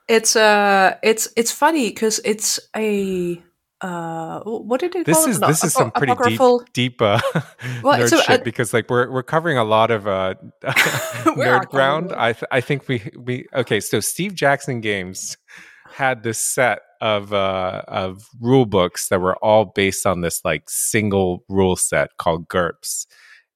it's 0.08 0.36
uh, 0.36 0.96
it's 1.04 1.28
it's 1.36 1.52
funny 1.52 1.90
because 1.90 2.20
it's 2.26 2.60
a 2.76 3.42
uh, 3.82 4.42
what 4.42 4.82
did 4.82 4.94
it 4.96 5.06
this 5.06 5.26
is, 5.26 5.40
This 5.40 5.64
is 5.64 5.72
some 5.72 5.92
pretty 5.92 6.12
apocryphal... 6.12 6.60
deep, 6.60 6.98
deep 6.98 7.02
uh, 7.02 7.20
well, 7.82 7.98
nerd 7.98 8.10
so, 8.10 8.20
shit 8.20 8.42
uh, 8.42 8.44
because 8.44 8.74
like 8.74 8.90
we're 8.90 9.10
we're 9.10 9.24
covering 9.24 9.58
a 9.58 9.64
lot 9.64 9.90
of 9.90 10.06
uh, 10.06 10.34
nerd 10.64 11.70
ground. 11.70 12.12
I 12.12 12.34
th- 12.34 12.50
I 12.52 12.60
think 12.60 12.88
we 12.88 13.10
we 13.18 13.48
okay. 13.56 13.80
So 13.80 14.02
Steve 14.02 14.36
Jackson 14.36 14.82
Games 14.82 15.38
had 15.94 16.24
this 16.24 16.40
set 16.40 16.80
of 17.00 17.32
uh, 17.32 17.84
of 17.88 18.28
rule 18.42 18.66
books 18.66 19.08
that 19.08 19.22
were 19.22 19.38
all 19.38 19.66
based 19.66 20.06
on 20.06 20.22
this 20.22 20.42
like 20.44 20.70
single 20.70 21.46
rule 21.48 21.78
set 21.78 22.18
called 22.18 22.50
GURPS 22.50 23.06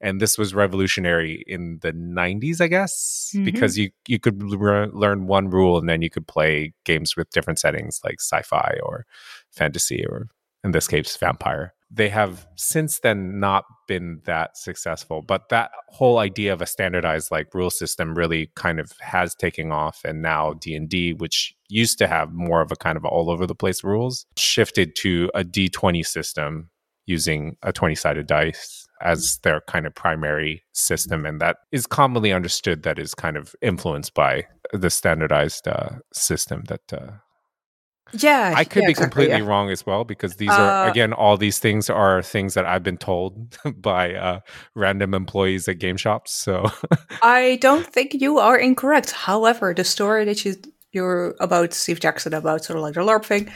and 0.03 0.19
this 0.19 0.37
was 0.37 0.53
revolutionary 0.53 1.43
in 1.47 1.79
the 1.81 1.93
90s 1.93 2.61
i 2.61 2.67
guess 2.67 3.31
mm-hmm. 3.33 3.45
because 3.45 3.77
you 3.77 3.89
you 4.07 4.19
could 4.19 4.43
re- 4.43 4.89
learn 4.93 5.25
one 5.25 5.49
rule 5.49 5.77
and 5.77 5.89
then 5.89 6.03
you 6.03 6.09
could 6.09 6.27
play 6.27 6.73
games 6.83 7.15
with 7.15 7.29
different 7.31 7.57
settings 7.57 8.01
like 8.03 8.19
sci-fi 8.19 8.77
or 8.83 9.05
fantasy 9.49 10.05
or 10.05 10.27
in 10.63 10.71
this 10.71 10.87
case 10.87 11.17
vampire 11.17 11.73
they 11.89 12.09
have 12.09 12.47
since 12.55 12.99
then 12.99 13.39
not 13.39 13.65
been 13.87 14.21
that 14.25 14.57
successful 14.57 15.21
but 15.21 15.49
that 15.49 15.71
whole 15.89 16.17
idea 16.19 16.51
of 16.51 16.61
a 16.61 16.65
standardized 16.65 17.31
like 17.31 17.53
rule 17.53 17.69
system 17.69 18.15
really 18.15 18.51
kind 18.55 18.79
of 18.79 18.91
has 18.99 19.33
taken 19.35 19.71
off 19.71 20.01
and 20.03 20.21
now 20.21 20.53
d&d 20.53 21.13
which 21.13 21.55
used 21.69 21.97
to 21.97 22.07
have 22.07 22.33
more 22.33 22.61
of 22.61 22.71
a 22.71 22.75
kind 22.75 22.97
of 22.97 23.05
all 23.05 23.29
over 23.29 23.47
the 23.47 23.55
place 23.55 23.83
rules 23.83 24.25
shifted 24.37 24.95
to 24.95 25.31
a 25.33 25.43
d20 25.43 26.05
system 26.05 26.69
using 27.05 27.57
a 27.63 27.73
20 27.73 27.95
sided 27.95 28.27
dice 28.27 28.87
as 29.03 29.37
their 29.43 29.61
kind 29.67 29.85
of 29.85 29.93
primary 29.93 30.63
system. 30.73 31.25
And 31.25 31.39
that 31.41 31.57
is 31.71 31.85
commonly 31.85 32.31
understood 32.31 32.83
that 32.83 32.97
is 32.97 33.13
kind 33.13 33.37
of 33.37 33.55
influenced 33.61 34.13
by 34.13 34.47
the 34.71 34.89
standardized 34.89 35.67
uh, 35.67 35.89
system 36.13 36.63
that. 36.67 36.91
Uh, 36.91 37.11
yeah, 38.15 38.53
I 38.55 38.63
could 38.63 38.83
yeah, 38.83 38.89
be 38.89 38.93
completely 38.93 39.39
yeah. 39.39 39.45
wrong 39.45 39.71
as 39.71 39.87
well 39.87 40.03
because 40.03 40.35
these 40.35 40.51
are 40.51 40.85
uh, 40.85 40.91
again 40.91 41.13
all 41.13 41.35
these 41.35 41.57
things 41.57 41.89
are 41.89 42.21
things 42.21 42.53
that 42.53 42.63
I've 42.63 42.83
been 42.83 42.97
told 42.97 43.57
by 43.81 44.13
uh, 44.13 44.39
random 44.75 45.15
employees 45.15 45.67
at 45.67 45.79
game 45.79 45.97
shops. 45.97 46.31
So 46.31 46.69
I 47.23 47.57
don't 47.59 47.87
think 47.87 48.13
you 48.13 48.37
are 48.37 48.57
incorrect. 48.57 49.11
However, 49.11 49.73
the 49.73 49.83
story 49.83 50.25
that 50.25 50.45
you 50.45 50.55
you're 50.91 51.33
about 51.39 51.73
Steve 51.73 51.99
Jackson 52.01 52.35
about 52.35 52.65
sort 52.65 52.77
of 52.77 52.83
like 52.83 52.93
the 52.93 53.01
LARP 53.01 53.25
thing, 53.25 53.51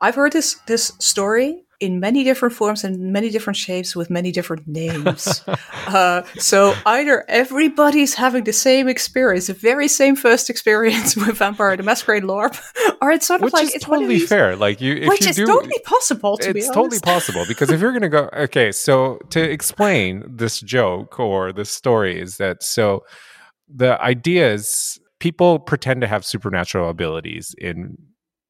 I've 0.00 0.14
heard 0.14 0.32
this 0.32 0.54
this 0.66 0.92
story 1.00 1.64
in 1.80 2.00
many 2.00 2.24
different 2.24 2.54
forms 2.54 2.82
and 2.82 3.12
many 3.12 3.30
different 3.30 3.56
shapes 3.56 3.94
with 3.94 4.10
many 4.10 4.32
different 4.32 4.66
names. 4.66 5.44
uh, 5.86 6.22
so 6.36 6.74
either 6.86 7.24
everybody's 7.28 8.14
having 8.14 8.44
the 8.44 8.52
same 8.52 8.88
experience, 8.88 9.46
the 9.46 9.54
very 9.54 9.86
same 9.86 10.16
first 10.16 10.50
experience 10.50 11.16
with 11.16 11.38
Vampire 11.38 11.76
the 11.76 11.82
Masquerade 11.82 12.24
LARP, 12.24 12.60
or 13.00 13.12
it's 13.12 13.26
sort 13.26 13.40
of 13.40 13.44
which 13.46 13.52
like 13.52 13.74
it's 13.74 13.84
totally 13.84 14.18
fair. 14.18 14.56
Like 14.56 14.80
you, 14.80 14.94
if 14.94 15.08
which 15.08 15.22
you 15.22 15.28
is 15.28 15.36
do, 15.36 15.46
totally 15.46 15.80
possible. 15.84 16.36
To 16.38 16.50
it's 16.50 16.68
totally 16.70 17.00
possible 17.00 17.44
because 17.46 17.70
if 17.70 17.80
you're 17.80 17.92
going 17.92 18.02
to 18.02 18.08
go, 18.08 18.28
okay, 18.32 18.72
so 18.72 19.18
to 19.30 19.40
explain 19.40 20.24
this 20.28 20.60
joke 20.60 21.20
or 21.20 21.52
this 21.52 21.70
story 21.70 22.20
is 22.20 22.38
that 22.38 22.62
so 22.62 23.04
the 23.72 24.00
idea 24.02 24.52
is 24.52 24.98
people 25.20 25.58
pretend 25.58 26.00
to 26.00 26.06
have 26.06 26.24
supernatural 26.24 26.90
abilities 26.90 27.54
in 27.58 27.98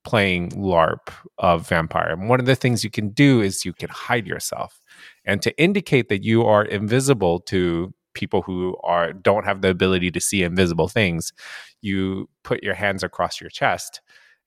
playing 0.09 0.49
LARP 0.53 1.13
of 1.37 1.69
Vampire. 1.69 2.13
And 2.13 2.31
one 2.31 2.41
of 2.41 2.47
the 2.47 2.57
things 2.57 2.83
you 2.83 2.89
can 2.89 3.11
do 3.11 3.43
is 3.43 3.67
you 3.67 3.75
can 3.75 3.91
hide 3.91 4.27
yourself. 4.27 4.81
And 5.27 5.43
to 5.43 5.55
indicate 5.63 6.09
that 6.09 6.25
you 6.25 6.47
are 6.47 6.65
invisible 6.65 7.41
to 7.41 7.93
people 8.15 8.41
who 8.41 8.75
are 8.85 9.13
don't 9.13 9.45
have 9.45 9.61
the 9.61 9.69
ability 9.69 10.11
to 10.13 10.21
see 10.21 10.43
invisible 10.43 10.89
things, 10.89 11.35
you 11.83 12.27
put 12.43 12.63
your 12.63 12.73
hands 12.73 13.05
across 13.05 13.39
your 13.39 13.51
chest 13.51 14.01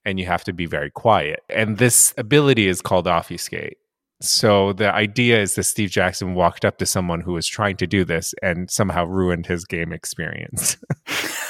and 0.04 0.18
you 0.18 0.26
have 0.26 0.42
to 0.42 0.52
be 0.52 0.66
very 0.66 0.90
quiet. 0.90 1.44
And 1.48 1.78
this 1.78 2.12
ability 2.18 2.66
is 2.66 2.82
called 2.82 3.06
obfuscate. 3.06 3.76
So 4.20 4.72
the 4.72 4.92
idea 4.92 5.40
is 5.40 5.54
that 5.54 5.62
Steve 5.62 5.90
Jackson 5.90 6.34
walked 6.34 6.64
up 6.64 6.78
to 6.78 6.86
someone 6.86 7.20
who 7.20 7.34
was 7.34 7.46
trying 7.46 7.76
to 7.76 7.86
do 7.86 8.04
this 8.04 8.34
and 8.42 8.68
somehow 8.68 9.04
ruined 9.04 9.46
his 9.46 9.64
game 9.64 9.92
experience. 9.92 10.76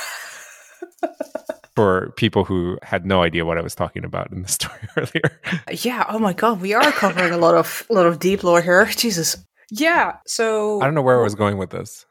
for 1.75 2.13
people 2.17 2.45
who 2.45 2.79
had 2.83 3.07
no 3.07 3.23
idea 3.23 3.45
what 3.45 3.59
I 3.59 3.63
was 3.63 3.75
talking 3.75 4.05
about 4.05 4.31
in 4.33 4.43
the 4.43 4.49
story 4.59 4.89
earlier. 4.97 5.41
Yeah. 5.85 6.05
Oh 6.09 6.19
my 6.19 6.33
god, 6.33 6.61
we 6.61 6.75
are 6.75 6.93
covering 6.93 7.33
a 7.33 7.39
lot 7.39 7.55
of 7.55 7.87
a 7.91 7.93
lot 7.95 8.07
of 8.07 8.19
deep 8.19 8.45
lore 8.45 8.63
here. 8.63 8.87
Jesus. 8.87 9.37
Yeah. 9.71 10.17
So 10.27 10.81
I 10.81 10.85
don't 10.85 10.95
know 10.95 11.03
where 11.03 11.19
I 11.19 11.23
was 11.23 11.35
going 11.35 11.59
with 11.59 11.71
this. 11.71 12.07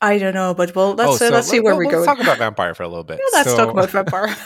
I 0.00 0.18
don't 0.18 0.34
know, 0.34 0.52
but 0.52 0.74
well, 0.74 0.94
let's 0.94 1.22
oh, 1.22 1.28
uh, 1.28 1.30
let's 1.30 1.48
see 1.48 1.60
where 1.60 1.74
we're 1.74 1.84
going. 1.84 2.04
Let's 2.04 2.06
talk 2.06 2.20
about 2.20 2.38
vampire 2.38 2.74
for 2.74 2.82
a 2.82 2.88
little 2.88 3.04
bit. 3.04 3.20
Yeah, 3.32 3.38
let's 3.38 3.50
so, 3.50 3.56
talk 3.56 3.70
about 3.70 3.90
vampire. 3.90 4.36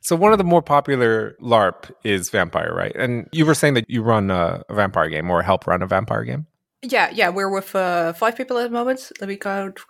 so 0.00 0.14
one 0.14 0.30
of 0.30 0.38
the 0.38 0.44
more 0.44 0.62
popular 0.62 1.36
LARP 1.40 1.90
is 2.04 2.30
vampire, 2.30 2.72
right? 2.72 2.94
And 2.94 3.28
you 3.32 3.46
were 3.46 3.54
saying 3.54 3.74
that 3.74 3.90
you 3.90 4.02
run 4.02 4.30
a, 4.30 4.62
a 4.68 4.74
vampire 4.74 5.08
game 5.08 5.28
or 5.28 5.42
help 5.42 5.66
run 5.66 5.82
a 5.82 5.86
vampire 5.86 6.22
game. 6.22 6.46
Yeah, 6.82 7.10
yeah, 7.12 7.30
we're 7.30 7.50
with 7.50 7.74
uh, 7.74 8.12
five 8.12 8.36
people 8.36 8.58
at 8.58 8.64
the 8.64 8.70
moment. 8.70 9.10
Let 9.20 9.28
me 9.28 9.36
count 9.36 9.80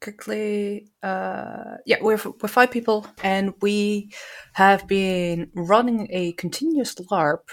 quickly. 0.00 0.88
Uh, 1.02 1.76
yeah, 1.86 1.96
we're 2.00 2.18
we're 2.40 2.48
five 2.48 2.70
people, 2.70 3.06
and 3.22 3.54
we 3.60 4.10
have 4.54 4.86
been 4.86 5.50
running 5.54 6.08
a 6.10 6.32
continuous 6.32 6.94
LARP, 6.94 7.48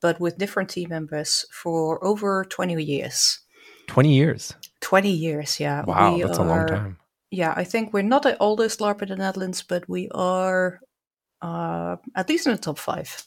but 0.00 0.20
with 0.20 0.38
different 0.38 0.70
team 0.70 0.90
members 0.90 1.44
for 1.52 2.02
over 2.04 2.44
twenty 2.44 2.82
years. 2.82 3.40
Twenty 3.86 4.14
years. 4.14 4.54
Twenty 4.80 5.12
years, 5.12 5.58
yeah. 5.60 5.84
Wow, 5.84 6.14
We 6.14 6.22
that's 6.22 6.38
a 6.38 6.44
long 6.44 6.66
time. 6.66 6.98
Yeah, 7.30 7.52
I 7.56 7.64
think 7.64 7.92
we're 7.92 8.02
not 8.02 8.22
the 8.22 8.38
oldest 8.38 8.80
LARP 8.80 9.02
in 9.02 9.08
the 9.08 9.16
Netherlands, 9.16 9.62
but 9.62 9.88
we 9.88 10.08
are 10.10 10.80
uh, 11.42 11.96
at 12.14 12.28
least 12.28 12.46
in 12.46 12.52
the 12.52 12.58
top 12.58 12.78
five. 12.78 13.24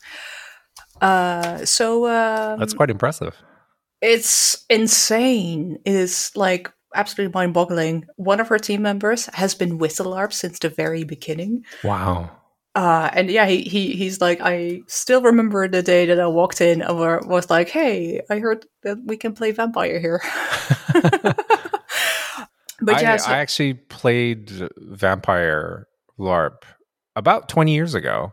Uh, 1.02 1.66
so 1.66 2.08
um, 2.08 2.60
That's 2.60 2.74
quite 2.74 2.90
impressive. 2.90 3.36
it's 4.02 4.66
insane. 4.70 5.78
It 5.86 5.94
is 5.94 6.32
like 6.36 6.72
absolutely 6.96 7.34
mind 7.34 7.54
boggling. 7.54 8.06
One 8.16 8.40
of 8.40 8.48
her 8.50 8.60
team 8.60 8.82
members 8.82 9.26
has 9.34 9.56
been 9.56 9.80
LARP 9.80 10.34
since 10.34 10.60
the 10.60 10.70
very 10.70 11.04
beginning. 11.04 11.64
Wow. 11.84 12.32
Uh, 12.74 13.10
and 13.14 13.30
yeah, 13.30 13.46
he, 13.48 13.64
he 13.64 13.94
he's 13.96 14.22
like, 14.22 14.40
I 14.42 14.82
still 14.88 15.22
remember 15.22 15.68
the 15.68 15.84
day 15.84 16.06
that 16.06 16.20
I 16.20 16.28
walked 16.28 16.62
in 16.62 16.82
and 16.82 16.98
were, 16.98 17.20
was 17.26 17.50
like, 17.50 17.70
hey, 17.70 18.22
I 18.30 18.40
heard 18.40 18.66
that 18.84 18.98
we 19.06 19.18
can 19.18 19.34
play 19.34 19.52
vampire 19.52 20.00
here. 20.00 20.22
but 20.94 21.36
I, 22.96 23.02
yeah, 23.02 23.18
so- 23.18 23.32
I 23.32 23.38
actually 23.38 23.74
played 23.74 24.70
Vampire 24.78 25.88
LARP 26.18 26.64
about 27.16 27.50
20 27.50 27.74
years 27.74 27.94
ago. 27.94 28.32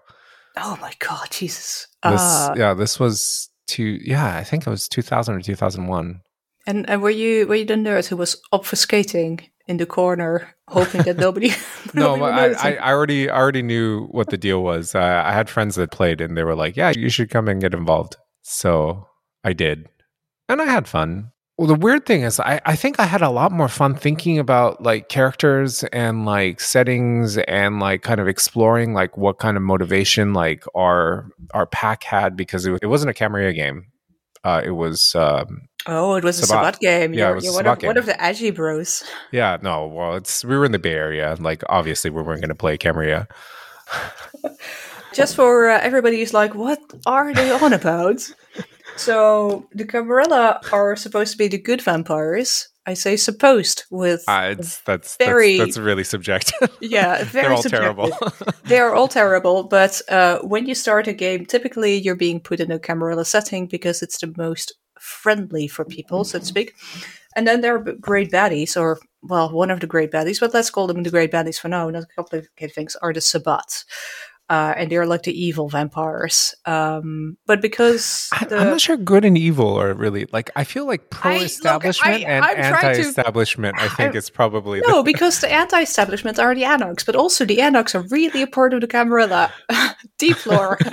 oh 0.56 0.78
my 0.80 0.92
god, 1.00 1.28
Jesus. 1.30 1.88
This, 2.04 2.20
Uh, 2.20 2.54
yeah, 2.56 2.74
this 2.74 3.00
was 3.00 3.48
two. 3.66 3.98
Yeah, 4.04 4.36
I 4.36 4.44
think 4.44 4.66
it 4.66 4.70
was 4.70 4.88
2000 4.88 5.34
or 5.34 5.40
2001. 5.40 6.20
And 6.68 6.88
and 6.88 7.02
were 7.02 7.10
you 7.10 7.46
were 7.46 7.56
you 7.56 7.64
the 7.64 7.74
nerd 7.74 8.06
who 8.06 8.16
was 8.16 8.40
obfuscating 8.52 9.40
in 9.66 9.78
the 9.78 9.86
corner, 9.86 10.54
hoping 10.68 11.02
that 11.02 11.16
nobody? 11.16 11.50
No, 11.94 12.16
nobody 12.16 12.54
I, 12.54 12.70
I. 12.70 12.74
I 12.74 12.92
already, 12.92 13.30
I 13.30 13.36
already 13.36 13.62
knew 13.62 14.06
what 14.08 14.28
the 14.28 14.36
deal 14.36 14.62
was. 14.62 14.94
Uh, 14.94 15.22
I 15.24 15.32
had 15.32 15.48
friends 15.48 15.76
that 15.76 15.90
played, 15.90 16.20
and 16.20 16.36
they 16.36 16.44
were 16.44 16.54
like, 16.54 16.76
"Yeah, 16.76 16.90
you 16.90 17.08
should 17.08 17.30
come 17.30 17.48
and 17.48 17.60
get 17.60 17.72
involved." 17.72 18.16
So 18.42 19.06
I 19.42 19.54
did, 19.54 19.88
and 20.48 20.60
I 20.60 20.66
had 20.66 20.86
fun. 20.86 21.32
Well, 21.56 21.66
the 21.66 21.74
weird 21.74 22.06
thing 22.06 22.22
is, 22.22 22.38
I, 22.38 22.60
I 22.66 22.76
think 22.76 23.00
I 23.00 23.04
had 23.06 23.22
a 23.22 23.30
lot 23.30 23.50
more 23.50 23.66
fun 23.68 23.96
thinking 23.96 24.38
about 24.38 24.80
like 24.82 25.08
characters 25.08 25.82
and 25.84 26.24
like 26.24 26.60
settings 26.60 27.36
and 27.36 27.80
like 27.80 28.02
kind 28.02 28.20
of 28.20 28.28
exploring 28.28 28.92
like 28.92 29.16
what 29.16 29.38
kind 29.38 29.56
of 29.56 29.62
motivation 29.62 30.34
like 30.34 30.62
our 30.74 31.30
our 31.54 31.66
pack 31.66 32.04
had 32.04 32.36
because 32.36 32.66
it, 32.66 32.78
it 32.82 32.86
wasn't 32.86 33.10
a 33.10 33.14
Camarilla 33.14 33.54
game. 33.54 33.86
Uh, 34.44 34.62
it 34.64 34.70
was 34.70 35.14
um, 35.16 35.67
Oh, 35.86 36.16
it 36.16 36.24
was 36.24 36.38
a 36.40 36.46
Sabbat. 36.46 36.74
Sabbat 36.74 36.80
game. 36.80 37.14
Yeah, 37.14 37.26
it 37.26 37.26
You're, 37.28 37.34
was 37.36 37.44
a 37.44 37.46
you're 37.46 37.54
one, 37.54 37.64
Sabbat 37.64 37.82
of, 37.82 37.86
one 37.86 37.96
of 37.98 38.06
the 38.06 38.22
edgy 38.22 38.50
bros. 38.50 39.04
yeah 39.32 39.58
no 39.62 39.86
well 39.86 40.16
it's 40.16 40.44
we 40.44 40.56
were 40.56 40.64
in 40.64 40.72
the 40.72 40.78
Bay 40.78 40.92
Area 40.94 41.36
like 41.38 41.62
obviously 41.68 42.10
we 42.10 42.22
weren't 42.22 42.40
going 42.40 42.48
to 42.48 42.54
play 42.54 42.76
Camarilla. 42.76 43.26
Just 45.14 45.36
for 45.36 45.68
uh, 45.70 45.78
everybody 45.80 46.18
who's 46.18 46.34
like, 46.34 46.54
what 46.54 46.78
are 47.06 47.32
they 47.32 47.50
on 47.50 47.72
about? 47.72 48.20
so 48.96 49.66
the 49.72 49.84
Camarilla 49.86 50.60
are 50.70 50.94
supposed 50.96 51.32
to 51.32 51.38
be 51.38 51.48
the 51.48 51.58
good 51.58 51.80
vampires. 51.80 52.68
I 52.86 52.94
say 52.94 53.16
supposed 53.16 53.84
with 53.90 54.24
Uh, 54.28 54.54
it's 54.58 54.80
that's 54.82 55.16
Very- 55.16 55.58
that's, 55.58 55.70
that's 55.76 55.78
really 55.78 56.04
subjective. 56.04 56.70
yeah, 56.80 57.24
very 57.24 57.44
They're 57.46 57.52
all 57.52 57.62
subjective. 57.62 57.96
terrible. 57.96 58.56
they 58.64 58.78
are 58.78 58.94
all 58.94 59.08
terrible, 59.08 59.64
but 59.64 60.00
uh, 60.10 60.38
when 60.40 60.66
you 60.66 60.74
start 60.74 61.06
a 61.08 61.12
game, 61.12 61.44
typically 61.46 61.96
you're 61.96 62.14
being 62.14 62.40
put 62.40 62.60
in 62.60 62.70
a 62.70 62.78
Camarilla 62.78 63.24
setting 63.24 63.66
because 63.66 64.02
it's 64.02 64.18
the 64.20 64.32
most 64.36 64.74
friendly 65.00 65.68
for 65.68 65.84
people, 65.84 66.24
so 66.24 66.38
to 66.38 66.44
speak. 66.44 66.74
And 67.36 67.46
then 67.46 67.60
there 67.60 67.76
are 67.76 67.92
great 67.94 68.30
baddies, 68.30 68.76
or 68.76 68.98
well, 69.22 69.50
one 69.52 69.70
of 69.70 69.80
the 69.80 69.86
great 69.86 70.10
baddies, 70.10 70.40
but 70.40 70.54
let's 70.54 70.70
call 70.70 70.86
them 70.86 71.02
the 71.02 71.10
great 71.10 71.30
baddies 71.30 71.58
for 71.58 71.68
now. 71.68 71.88
Not 71.90 72.06
complicate 72.16 72.74
things. 72.74 72.96
Are 72.96 73.12
the 73.12 73.20
Sabbat, 73.20 73.84
uh, 74.48 74.74
and 74.76 74.90
they're 74.90 75.06
like 75.06 75.24
the 75.24 75.32
evil 75.32 75.68
vampires. 75.68 76.54
Um, 76.64 77.36
but 77.46 77.60
because 77.60 78.28
I, 78.32 78.44
the, 78.46 78.58
I'm 78.58 78.70
not 78.70 78.80
sure 78.80 78.96
good 78.96 79.24
and 79.24 79.36
evil 79.36 79.78
are 79.78 79.92
really 79.92 80.26
like. 80.32 80.50
I 80.56 80.64
feel 80.64 80.86
like 80.86 81.10
pro-establishment 81.10 82.24
I- 82.24 82.28
and 82.28 82.44
anti-establishment. 82.44 83.76
I 83.78 83.88
think 83.88 84.14
is 84.14 84.30
probably 84.30 84.80
no, 84.80 85.02
because 85.12 85.40
the 85.40 85.52
anti-establishment 85.52 86.38
are 86.38 86.54
the 86.54 86.64
Anarchs, 86.64 87.04
but 87.04 87.14
also 87.14 87.44
the 87.44 87.60
Anarchs 87.60 87.94
are 87.94 88.02
really 88.10 88.42
a 88.42 88.46
part 88.46 88.72
of 88.72 88.80
the 88.80 88.88
Camarilla. 88.88 89.52
Deep 90.18 90.44
lore. 90.46 90.78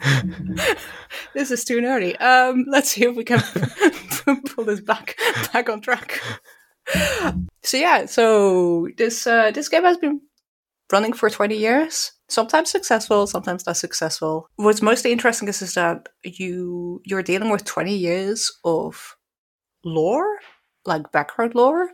this 1.34 1.50
is 1.50 1.64
too 1.64 1.80
nerdy. 1.80 2.20
Um, 2.20 2.64
let's 2.68 2.90
see 2.90 3.04
if 3.04 3.16
we 3.16 3.24
can 3.24 3.40
pull 4.46 4.64
this 4.64 4.80
back 4.80 5.16
back 5.52 5.68
on 5.68 5.80
track. 5.80 6.20
So 7.62 7.76
yeah, 7.76 8.06
so 8.06 8.88
this 8.96 9.26
uh, 9.26 9.50
this 9.50 9.68
game 9.68 9.84
has 9.84 9.96
been 9.96 10.20
running 10.92 11.12
for 11.12 11.30
twenty 11.30 11.56
years. 11.56 12.12
Sometimes 12.28 12.70
successful, 12.70 13.26
sometimes 13.26 13.66
less 13.66 13.80
successful. 13.80 14.48
What's 14.56 14.82
mostly 14.82 15.12
interesting 15.12 15.48
is, 15.48 15.62
is 15.62 15.74
that 15.74 16.08
you 16.22 17.00
you're 17.04 17.22
dealing 17.22 17.50
with 17.50 17.64
twenty 17.64 17.96
years 17.96 18.52
of 18.64 19.16
lore, 19.84 20.38
like 20.86 21.10
background 21.12 21.54
lore, 21.54 21.90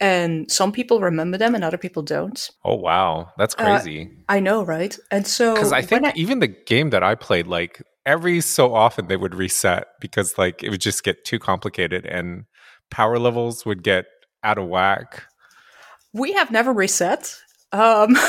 and 0.00 0.50
some 0.50 0.72
people 0.72 1.00
remember 1.00 1.36
them 1.38 1.54
and 1.54 1.62
other 1.64 1.78
people 1.78 2.02
don't. 2.02 2.50
Oh 2.64 2.74
wow, 2.76 3.32
that's 3.38 3.54
Uh, 3.58 3.64
crazy. 3.64 4.10
I 4.28 4.40
know, 4.40 4.62
right? 4.64 4.96
And 5.10 5.26
so 5.26 5.54
Because 5.54 5.72
I 5.72 5.82
think 5.82 6.16
even 6.16 6.40
the 6.40 6.48
game 6.48 6.90
that 6.90 7.02
I 7.02 7.14
played, 7.14 7.46
like 7.46 7.82
every 8.06 8.40
so 8.40 8.74
often 8.74 9.06
they 9.08 9.16
would 9.16 9.34
reset 9.34 9.86
because 10.00 10.36
like 10.38 10.62
it 10.62 10.70
would 10.70 10.80
just 10.80 11.04
get 11.04 11.24
too 11.24 11.38
complicated 11.38 12.04
and 12.06 12.44
power 12.90 13.18
levels 13.18 13.64
would 13.64 13.82
get 13.82 14.06
out 14.42 14.58
of 14.58 14.68
whack. 14.68 15.24
we 16.12 16.32
have 16.34 16.50
never 16.50 16.72
reset. 16.72 17.34
Um, 17.72 18.16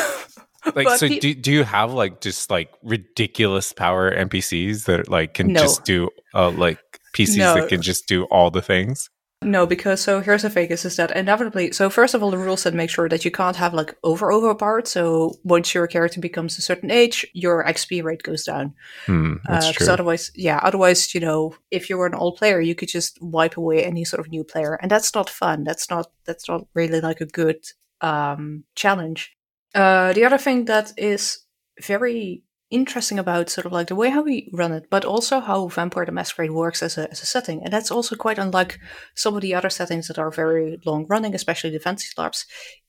Like, 0.74 0.90
so 0.98 1.08
do 1.08 1.36
do 1.36 1.52
you 1.52 1.64
have 1.64 1.94
like 1.94 2.22
just 2.22 2.50
like 2.50 2.72
ridiculous 2.82 3.72
power 3.72 4.12
NPCs 4.12 4.86
that 4.86 5.08
like 5.08 5.36
can 5.36 5.54
No. 5.54 5.62
just 5.62 5.86
do 5.86 6.10
uh 6.34 6.50
like 6.50 6.80
PCs 7.16 7.38
No. 7.38 7.54
that 7.54 7.70
can 7.70 7.84
just 7.84 8.08
do 8.08 8.24
all 8.32 8.50
the 8.50 8.64
things? 8.64 9.12
No, 9.42 9.68
because 9.68 10.02
so 10.02 10.22
here's 10.22 10.42
the 10.42 10.50
thing: 10.50 10.70
is, 10.70 10.86
is 10.86 10.96
that 10.96 11.16
inevitably. 11.16 11.72
So 11.72 11.90
first 11.90 12.14
of 12.14 12.24
all, 12.24 12.32
the 12.32 12.38
rules 12.38 12.64
that 12.64 12.74
make 12.74 12.90
sure 12.90 13.08
that 13.10 13.26
you 13.26 13.32
can't 13.32 13.56
have 13.58 13.74
like 13.74 13.96
over 14.04 14.32
overpowered. 14.32 14.88
So 14.88 15.36
once 15.44 15.74
your 15.74 15.88
character 15.88 16.20
becomes 16.20 16.58
a 16.58 16.62
certain 16.62 16.90
age, 16.90 17.26
your 17.34 17.64
XP 17.64 18.04
rate 18.04 18.24
goes 18.24 18.44
down. 18.44 18.74
Hmm, 19.06 19.36
that's 19.48 19.68
Because 19.70 19.88
true. 19.88 19.94
otherwise, 19.94 20.32
yeah, 20.36 20.60
otherwise, 20.64 21.14
you 21.14 21.22
know, 21.22 21.56
if 21.70 21.90
you 21.90 21.98
were 21.98 22.08
an 22.08 22.16
old 22.16 22.38
player, 22.38 22.60
you 22.60 22.74
could 22.76 22.90
just 22.90 23.22
wipe 23.22 23.58
away 23.58 23.84
any 23.84 24.04
sort 24.06 24.20
of 24.20 24.32
new 24.32 24.44
player, 24.44 24.76
and 24.76 24.90
that's 24.90 25.14
not 25.14 25.30
fun. 25.30 25.64
That's 25.64 25.90
not 25.90 26.12
that's 26.26 26.48
not 26.48 26.66
really 26.74 27.02
like 27.02 27.22
a 27.22 27.26
good 27.26 27.64
um, 28.02 28.64
challenge. 28.74 29.36
Uh, 29.76 30.14
the 30.14 30.24
other 30.24 30.38
thing 30.38 30.66
that 30.66 30.94
is 30.98 31.40
very 31.82 32.42
interesting 32.72 33.20
about 33.20 33.50
sort 33.50 33.66
of 33.66 33.72
like 33.72 33.88
the 33.88 33.96
way 33.96 34.10
how 34.10 34.22
we 34.22 34.50
run 34.54 34.72
it, 34.72 34.88
but 34.90 35.06
also 35.06 35.40
how 35.40 35.68
Vampire 35.68 36.06
the 36.06 36.12
Masquerade 36.12 36.52
works 36.52 36.82
as 36.82 36.98
a 36.98 37.10
as 37.12 37.22
a 37.22 37.26
setting, 37.26 37.64
and 37.64 37.72
that's 37.72 37.92
also 37.92 38.16
quite 38.16 38.38
unlike 38.40 38.80
some 39.16 39.36
of 39.36 39.42
the 39.42 39.54
other 39.54 39.70
settings 39.70 40.08
that 40.08 40.20
are 40.20 40.32
very 40.32 40.80
long 40.86 41.06
running, 41.08 41.36
especially 41.36 41.70
the 41.70 41.80
fantasy 41.80 42.14
LARPs. 42.18 42.46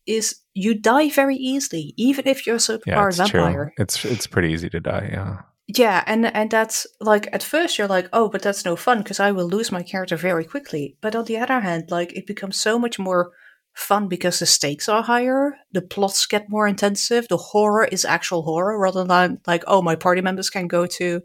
Is 0.07 0.41
you 0.55 0.75
die 0.75 1.11
very 1.11 1.37
easily, 1.37 1.95
even 1.97 2.27
if 2.27 2.47
you're 2.47 2.57
a 2.57 2.59
yeah, 2.59 2.77
superpowered 2.79 3.09
it's 3.09 3.19
vampire. 3.19 3.73
true. 3.77 3.83
It's 3.85 4.05
it's 4.05 4.27
pretty 4.27 4.53
easy 4.53 4.71
to 4.71 4.81
die. 4.81 5.11
Yeah. 5.12 5.37
Yeah, 5.69 6.05
and 6.07 6.27
and 6.27 6.49
that's 6.49 6.87
like 7.01 7.29
at 7.33 7.43
first 7.43 7.77
you're 7.77 7.89
like, 7.89 8.09
oh, 8.12 8.29
but 8.29 8.41
that's 8.41 8.65
no 8.65 8.77
fun 8.77 8.99
because 8.99 9.19
I 9.19 9.33
will 9.33 9.49
lose 9.49 9.73
my 9.73 9.83
character 9.83 10.17
very 10.17 10.45
quickly. 10.45 10.97
But 11.01 11.17
on 11.17 11.25
the 11.25 11.39
other 11.39 11.59
hand, 11.61 11.91
like 11.91 12.12
it 12.12 12.27
becomes 12.27 12.57
so 12.57 12.79
much 12.79 13.01
more 13.01 13.33
fun 13.77 14.09
because 14.09 14.39
the 14.39 14.47
stakes 14.47 14.89
are 14.89 15.03
higher, 15.03 15.57
the 15.73 15.83
plots 15.83 16.27
get 16.27 16.49
more 16.49 16.67
intensive, 16.67 17.29
the 17.29 17.37
horror 17.37 17.85
is 17.85 18.05
actual 18.05 18.43
horror 18.43 18.79
rather 18.79 19.05
than 19.05 19.39
like, 19.47 19.62
oh, 19.67 19.83
my 19.83 19.95
party 19.95 20.23
members 20.23 20.51
can 20.51 20.67
go 20.67 20.87
to 20.87 21.21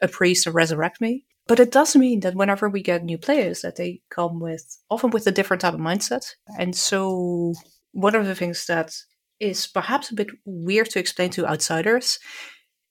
a 0.00 0.08
priest 0.08 0.46
and 0.46 0.54
resurrect 0.54 1.00
me. 1.00 1.24
But 1.46 1.60
it 1.60 1.72
does 1.72 1.96
mean 1.96 2.20
that 2.20 2.34
whenever 2.34 2.68
we 2.68 2.82
get 2.82 3.04
new 3.04 3.18
players, 3.18 3.62
that 3.62 3.76
they 3.76 4.00
come 4.10 4.38
with 4.38 4.78
often 4.90 5.10
with 5.10 5.26
a 5.26 5.32
different 5.32 5.62
type 5.62 5.74
of 5.74 5.80
mindset. 5.80 6.26
And 6.58 6.74
so 6.76 7.54
one 7.92 8.14
of 8.14 8.26
the 8.26 8.34
things 8.34 8.66
that 8.66 8.94
is 9.40 9.66
perhaps 9.66 10.10
a 10.10 10.14
bit 10.14 10.28
weird 10.44 10.90
to 10.90 10.98
explain 10.98 11.30
to 11.30 11.46
outsiders 11.46 12.18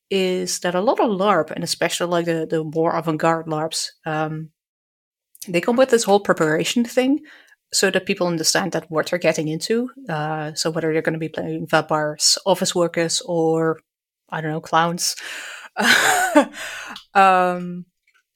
is 0.10 0.60
that 0.60 0.76
a 0.76 0.82
lot 0.82 1.00
of 1.00 1.10
LARP, 1.10 1.52
and 1.52 1.64
especially 1.64 2.08
like 2.08 2.26
the, 2.26 2.46
the 2.48 2.64
more 2.64 2.96
avant 2.96 3.20
garde 3.20 3.48
LARPs, 3.48 3.90
um, 4.06 4.50
they 5.48 5.62
come 5.62 5.76
with 5.76 5.90
this 5.90 6.04
whole 6.04 6.20
preparation 6.20 6.86
thing 6.86 7.20
so 7.74 7.90
that 7.92 8.06
people 8.06 8.28
understand 8.28 8.72
that 8.72 8.90
what 8.90 9.08
they're 9.08 9.20
getting 9.20 9.48
into. 9.48 9.90
Uh, 10.08 10.54
so 10.54 10.72
whether 10.72 10.94
they're 10.94 11.02
going 11.02 11.14
to 11.14 11.20
be 11.20 11.30
playing 11.30 11.68
vampires, 11.68 12.38
office 12.46 12.74
workers, 12.74 13.22
or 13.26 13.80
I 14.30 14.42
don't 14.42 14.52
know, 14.52 14.62
clowns. 14.62 15.16
um, 17.14 17.86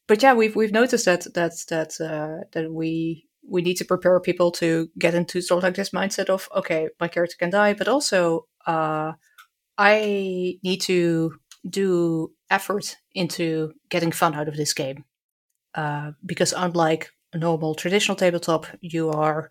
but 0.08 0.24
yeah, 0.24 0.34
we've 0.34 0.56
we've 0.56 0.72
noticed 0.72 1.06
that 1.06 1.34
that 1.34 1.54
that 1.70 2.02
uh, 2.02 2.46
that 2.54 2.72
we 2.72 3.28
we 3.48 3.62
need 3.62 3.76
to 3.76 3.86
prepare 3.86 4.20
people 4.20 4.52
to 4.52 4.90
get 4.98 5.14
into 5.14 5.42
sort 5.42 5.60
of 5.60 5.64
like 5.64 5.76
this 5.76 5.92
mindset 5.92 6.30
of 6.30 6.50
okay, 6.56 6.90
my 7.00 7.08
character 7.08 7.36
can 7.40 7.50
die, 7.50 7.74
but 7.74 7.88
also 7.88 8.48
uh, 8.66 9.14
I 9.78 10.58
need 10.64 10.82
to 10.82 11.34
do 11.70 12.32
effort 12.50 12.98
into 13.14 13.74
getting 13.90 14.12
fun 14.12 14.34
out 14.34 14.48
of 14.48 14.56
this 14.56 14.74
game. 14.74 15.04
Uh, 15.76 16.12
because 16.26 16.54
unlike 16.54 17.12
normal 17.40 17.76
traditional 17.76 18.16
tabletop, 18.16 18.68
you 18.82 19.10
are 19.10 19.50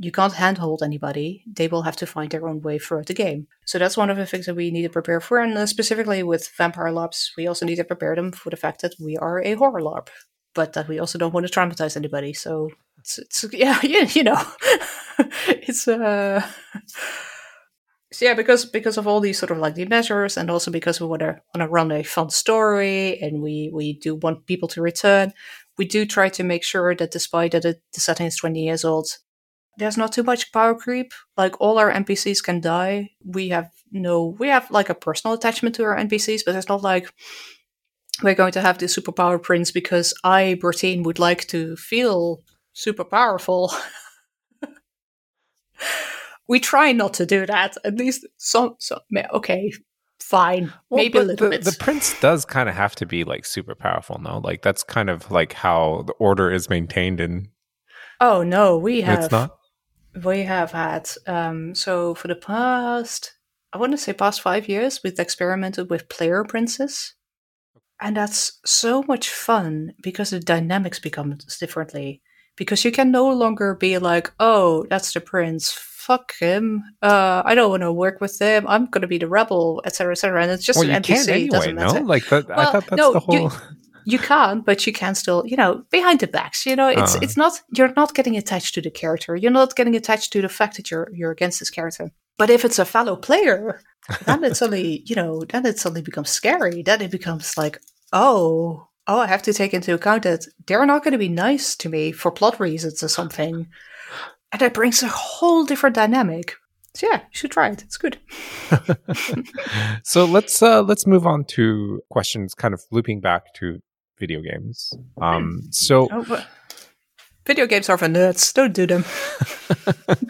you 0.00 0.12
can't 0.12 0.34
handhold 0.34 0.82
anybody. 0.82 1.42
They 1.46 1.66
will 1.66 1.82
have 1.82 1.96
to 1.96 2.06
find 2.06 2.30
their 2.30 2.46
own 2.48 2.60
way 2.62 2.78
throughout 2.78 3.06
the 3.06 3.14
game. 3.14 3.48
So 3.66 3.78
that's 3.78 3.96
one 3.96 4.10
of 4.10 4.16
the 4.16 4.26
things 4.26 4.46
that 4.46 4.54
we 4.54 4.70
need 4.70 4.82
to 4.82 4.88
prepare 4.88 5.20
for. 5.20 5.38
And 5.40 5.58
uh, 5.58 5.66
specifically 5.66 6.22
with 6.22 6.48
Vampire 6.56 6.92
LARPs, 6.92 7.30
we 7.36 7.48
also 7.48 7.66
need 7.66 7.76
to 7.76 7.84
prepare 7.84 8.14
them 8.14 8.30
for 8.30 8.50
the 8.50 8.56
fact 8.56 8.82
that 8.82 8.94
we 9.00 9.16
are 9.16 9.42
a 9.42 9.54
horror 9.54 9.80
LARP, 9.80 10.08
but 10.54 10.74
that 10.74 10.86
we 10.86 11.00
also 11.00 11.18
don't 11.18 11.34
want 11.34 11.46
to 11.46 11.52
traumatize 11.52 11.96
anybody. 11.96 12.32
So 12.32 12.70
it's, 12.98 13.18
it's 13.18 13.44
yeah, 13.52 13.80
you, 13.82 14.06
you 14.10 14.22
know, 14.22 14.40
it's 15.48 15.88
uh 15.88 16.46
so 18.10 18.24
yeah, 18.24 18.34
because 18.34 18.64
because 18.64 18.96
of 18.96 19.06
all 19.06 19.20
these 19.20 19.38
sort 19.38 19.50
of 19.50 19.58
like 19.58 19.74
the 19.74 19.84
measures, 19.84 20.38
and 20.38 20.50
also 20.50 20.70
because 20.70 20.98
we 20.98 21.06
want 21.06 21.20
to 21.20 21.40
want 21.54 21.60
to 21.60 21.68
run 21.68 21.92
a 21.92 22.02
fun 22.02 22.30
story, 22.30 23.18
and 23.20 23.42
we 23.42 23.70
we 23.72 23.98
do 23.98 24.14
want 24.14 24.46
people 24.46 24.68
to 24.68 24.80
return. 24.82 25.32
We 25.78 25.86
do 25.86 26.04
try 26.04 26.28
to 26.30 26.44
make 26.44 26.64
sure 26.64 26.94
that 26.94 27.12
despite 27.12 27.52
that 27.52 27.64
it, 27.64 27.82
the 27.94 28.00
setting 28.00 28.26
is 28.26 28.36
twenty 28.36 28.64
years 28.64 28.84
old, 28.84 29.08
there's 29.78 29.96
not 29.96 30.12
too 30.12 30.24
much 30.24 30.52
power 30.52 30.74
creep. 30.74 31.12
Like 31.36 31.60
all 31.60 31.78
our 31.78 31.92
NPCs 31.92 32.42
can 32.42 32.60
die. 32.60 33.10
We 33.24 33.48
have 33.50 33.70
no, 33.92 34.36
we 34.38 34.48
have 34.48 34.70
like 34.70 34.90
a 34.90 34.94
personal 34.94 35.34
attachment 35.34 35.76
to 35.76 35.84
our 35.84 35.96
NPCs, 35.96 36.42
but 36.44 36.54
it's 36.54 36.68
not 36.68 36.82
like 36.82 37.12
we're 38.22 38.34
going 38.34 38.52
to 38.52 38.60
have 38.60 38.78
the 38.78 38.86
superpower 38.86 39.40
prince 39.40 39.70
because 39.70 40.12
I, 40.24 40.58
Bertine, 40.60 41.04
would 41.04 41.18
like 41.18 41.46
to 41.48 41.76
feel 41.76 42.42
super 42.72 43.04
powerful. 43.04 43.72
we 46.48 46.58
try 46.58 46.92
not 46.92 47.14
to 47.14 47.26
do 47.26 47.46
that. 47.46 47.76
At 47.84 47.96
least 47.96 48.26
some, 48.36 48.74
some 48.80 49.00
okay, 49.32 49.72
fine, 50.28 50.72
well, 50.90 50.98
maybe 51.02 51.18
a 51.18 51.22
little 51.22 51.48
the, 51.48 51.56
bit. 51.56 51.64
The 51.64 51.76
prince 51.78 52.18
does 52.20 52.44
kind 52.44 52.68
of 52.68 52.74
have 52.74 52.94
to 52.96 53.06
be 53.06 53.24
like 53.24 53.46
super 53.46 53.74
powerful, 53.74 54.20
no? 54.20 54.38
Like 54.38 54.62
that's 54.62 54.82
kind 54.82 55.08
of 55.08 55.30
like 55.30 55.54
how 55.54 56.04
the 56.06 56.12
order 56.14 56.50
is 56.50 56.68
maintained 56.68 57.20
in. 57.20 57.48
Oh 58.20 58.42
no, 58.42 58.76
we 58.76 59.00
have. 59.00 59.24
It's 59.24 59.32
not. 59.32 59.56
We 60.22 60.42
have 60.42 60.72
had 60.72 61.08
um, 61.26 61.74
so 61.74 62.14
for 62.14 62.28
the 62.28 62.34
past, 62.34 63.32
I 63.72 63.78
want 63.78 63.92
to 63.92 63.98
say 63.98 64.12
past 64.12 64.42
five 64.42 64.68
years, 64.68 65.00
we've 65.02 65.18
experimented 65.18 65.88
with 65.88 66.08
player 66.08 66.44
princes, 66.44 67.14
and 68.00 68.16
that's 68.16 68.60
so 68.66 69.02
much 69.04 69.30
fun 69.30 69.94
because 70.02 70.30
the 70.30 70.40
dynamics 70.40 70.98
become 70.98 71.38
differently. 71.58 72.22
Because 72.56 72.84
you 72.84 72.90
can 72.90 73.12
no 73.12 73.30
longer 73.30 73.76
be 73.76 73.98
like, 73.98 74.32
oh, 74.40 74.84
that's 74.90 75.12
the 75.12 75.20
prince 75.20 75.70
fuck 76.08 76.32
him. 76.38 76.82
Uh, 77.02 77.42
I 77.44 77.54
don't 77.54 77.70
want 77.70 77.82
to 77.82 77.92
work 77.92 78.20
with 78.20 78.40
him. 78.40 78.66
I'm 78.66 78.86
going 78.86 79.02
to 79.02 79.08
be 79.08 79.18
the 79.18 79.28
rebel, 79.28 79.82
etc., 79.84 80.12
etc. 80.12 80.42
And 80.42 80.50
it's 80.50 80.64
just 80.64 80.78
well, 80.78 80.88
an 80.88 81.02
NPC. 81.02 81.06
Can't 81.06 81.28
anyway, 81.28 81.48
doesn't 81.48 81.74
matter. 81.74 82.00
No? 82.00 82.06
Like 82.06 82.26
that, 82.28 82.48
well, 82.48 82.58
I 82.58 82.64
thought 82.72 82.86
that's 82.86 82.96
no, 82.96 83.12
the 83.12 83.20
whole. 83.20 83.52
You, 84.08 84.14
you 84.14 84.18
can, 84.18 84.62
but 84.62 84.86
you 84.86 84.92
can 84.94 85.14
still, 85.14 85.42
you 85.44 85.54
know, 85.54 85.84
behind 85.90 86.20
the 86.20 86.26
backs. 86.26 86.64
You 86.64 86.76
know, 86.76 86.88
it's 86.88 87.14
uh. 87.14 87.20
it's 87.20 87.36
not 87.36 87.60
you're 87.76 87.92
not 87.94 88.14
getting 88.14 88.38
attached 88.38 88.72
to 88.74 88.80
the 88.80 88.90
character. 88.90 89.36
You're 89.36 89.58
not 89.60 89.76
getting 89.76 89.94
attached 89.94 90.32
to 90.32 90.40
the 90.40 90.48
fact 90.48 90.76
that 90.76 90.90
you're 90.90 91.10
you're 91.12 91.30
against 91.30 91.58
this 91.58 91.68
character. 91.68 92.10
But 92.38 92.48
if 92.48 92.64
it's 92.64 92.78
a 92.78 92.86
fellow 92.86 93.16
player, 93.16 93.82
then 94.24 94.44
it's 94.44 94.62
only 94.62 95.02
you 95.08 95.14
know, 95.14 95.44
then 95.50 95.66
it 95.66 95.78
suddenly 95.78 96.00
becomes 96.00 96.30
scary. 96.30 96.82
Then 96.82 97.02
it 97.02 97.10
becomes 97.10 97.58
like, 97.58 97.82
oh, 98.14 98.88
oh, 99.06 99.20
I 99.20 99.26
have 99.26 99.42
to 99.42 99.52
take 99.52 99.74
into 99.74 99.92
account 99.92 100.22
that 100.22 100.46
they're 100.66 100.86
not 100.86 101.04
going 101.04 101.12
to 101.12 101.18
be 101.18 101.28
nice 101.28 101.76
to 101.76 101.90
me 101.90 102.12
for 102.12 102.30
plot 102.30 102.58
reasons 102.58 103.02
or 103.02 103.08
something. 103.08 103.66
And 104.52 104.60
that 104.60 104.74
brings 104.74 105.02
a 105.02 105.08
whole 105.08 105.64
different 105.64 105.94
dynamic. 105.94 106.54
So 106.94 107.06
yeah, 107.10 107.18
you 107.18 107.32
should 107.32 107.50
try 107.50 107.68
it. 107.68 107.82
It's 107.82 107.96
good. 107.96 108.18
so 110.02 110.24
let's 110.24 110.62
uh, 110.62 110.82
let's 110.82 111.06
move 111.06 111.26
on 111.26 111.44
to 111.50 112.00
questions, 112.10 112.54
kind 112.54 112.74
of 112.74 112.82
looping 112.90 113.20
back 113.20 113.54
to 113.54 113.80
video 114.18 114.40
games. 114.40 114.92
Um, 115.20 115.60
so 115.70 116.08
oh, 116.10 116.44
video 117.46 117.66
games 117.66 117.88
are 117.88 117.98
for 117.98 118.08
nerds. 118.08 118.52
Don't 118.52 118.72
do 118.72 118.86
them. 118.86 119.04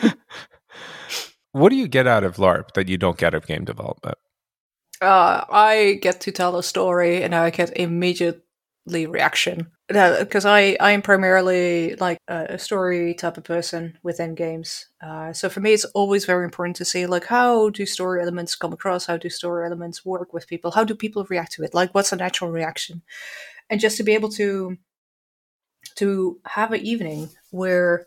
what 1.53 1.71
do 1.71 1.77
you 1.77 1.89
get 1.89 2.07
out 2.07 2.25
of 2.25 2.37
LARP 2.37 2.73
that 2.75 2.89
you 2.89 2.99
don't 2.99 3.17
get 3.17 3.29
out 3.29 3.43
of 3.43 3.47
game 3.47 3.65
development? 3.65 4.19
Uh, 5.01 5.45
I 5.49 5.99
get 6.03 6.21
to 6.23 6.33
tell 6.33 6.57
a 6.57 6.63
story, 6.63 7.23
and 7.23 7.35
I 7.35 7.51
get 7.51 7.77
immediate 7.77 8.45
reaction. 9.07 9.69
Because 9.89 10.45
I 10.45 10.77
I 10.81 10.93
am 10.93 11.03
primarily 11.03 11.95
like 11.97 12.19
a 12.29 12.59
story 12.59 13.15
type 13.15 13.37
of 13.39 13.45
person 13.45 13.99
within 14.03 14.35
games. 14.35 14.87
Uh, 15.03 15.33
so 15.33 15.49
for 15.49 15.61
me, 15.61 15.73
it's 15.73 15.85
always 15.87 16.25
very 16.25 16.45
important 16.45 16.77
to 16.77 16.85
see 16.85 17.07
like 17.07 17.25
how 17.25 17.71
do 17.71 17.87
story 17.87 18.21
elements 18.21 18.57
come 18.57 18.73
across, 18.73 19.07
how 19.07 19.17
do 19.17 19.31
story 19.31 19.65
elements 19.65 20.05
work 20.05 20.33
with 20.33 20.47
people, 20.47 20.71
how 20.71 20.85
do 20.85 20.95
people 20.95 21.25
react 21.31 21.53
to 21.53 21.63
it, 21.63 21.75
like 21.75 21.95
what's 21.95 22.13
a 22.13 22.17
natural 22.17 22.51
reaction, 22.51 23.03
and 23.71 23.81
just 23.81 23.97
to 23.97 24.03
be 24.03 24.15
able 24.15 24.31
to 24.31 24.77
to 25.97 26.41
have 26.47 26.73
an 26.73 26.81
evening 26.81 27.31
where 27.51 28.07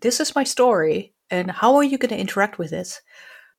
this 0.00 0.20
is 0.20 0.34
my 0.34 0.44
story 0.44 1.14
and 1.30 1.50
how 1.50 1.76
are 1.76 1.84
you 1.84 1.96
going 1.96 2.10
to 2.10 2.18
interact 2.18 2.58
with 2.58 2.72
it, 2.72 3.00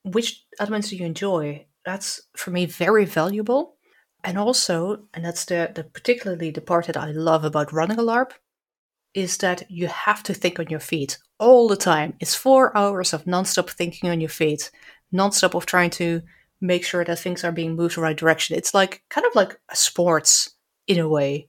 which 0.04 0.46
elements 0.60 0.90
do 0.90 0.96
you 0.96 1.06
enjoy? 1.06 1.66
That's 1.86 2.22
for 2.38 2.52
me 2.52 2.66
very 2.66 3.06
valuable 3.06 3.76
and 4.24 4.38
also, 4.38 5.04
and 5.14 5.26
that's 5.26 5.46
the, 5.46 5.72
the 5.74 5.84
particularly 5.84 6.52
the 6.52 6.62
part 6.62 6.88
that 6.88 6.98
I 6.98 7.12
love 7.12 7.44
about 7.44 7.74
running 7.74 8.00
a 8.00 8.04
LARP, 8.04 8.32
is 9.14 9.38
that 9.38 9.70
you 9.70 9.88
have 9.88 10.24
to 10.24 10.34
think 10.34 10.60
on 10.60 10.68
your 10.68 10.80
feet 10.80 11.18
all 11.40 11.68
the 11.68 11.76
time. 11.76 12.14
It's 12.20 12.34
four 12.36 12.76
hours 12.76 13.14
of 13.14 13.26
nonstop 13.26 13.70
thinking 13.70 14.10
on 14.10 14.22
your 14.22 14.30
feet, 14.30 14.72
nonstop 15.14 15.54
of 15.54 15.66
trying 15.66 15.92
to 15.92 16.22
make 16.62 16.86
sure 16.86 17.04
that 17.04 17.20
things 17.20 17.44
are 17.44 17.52
being 17.52 17.76
moved 17.76 17.98
the 17.98 18.02
right 18.02 18.18
direction. 18.18 18.56
It's 18.56 18.74
like 18.74 19.04
kind 19.10 19.28
of 19.28 19.36
like 19.36 19.60
a 19.70 19.76
sports 19.76 20.52
in 20.88 20.98
a 21.00 21.08
way. 21.08 21.48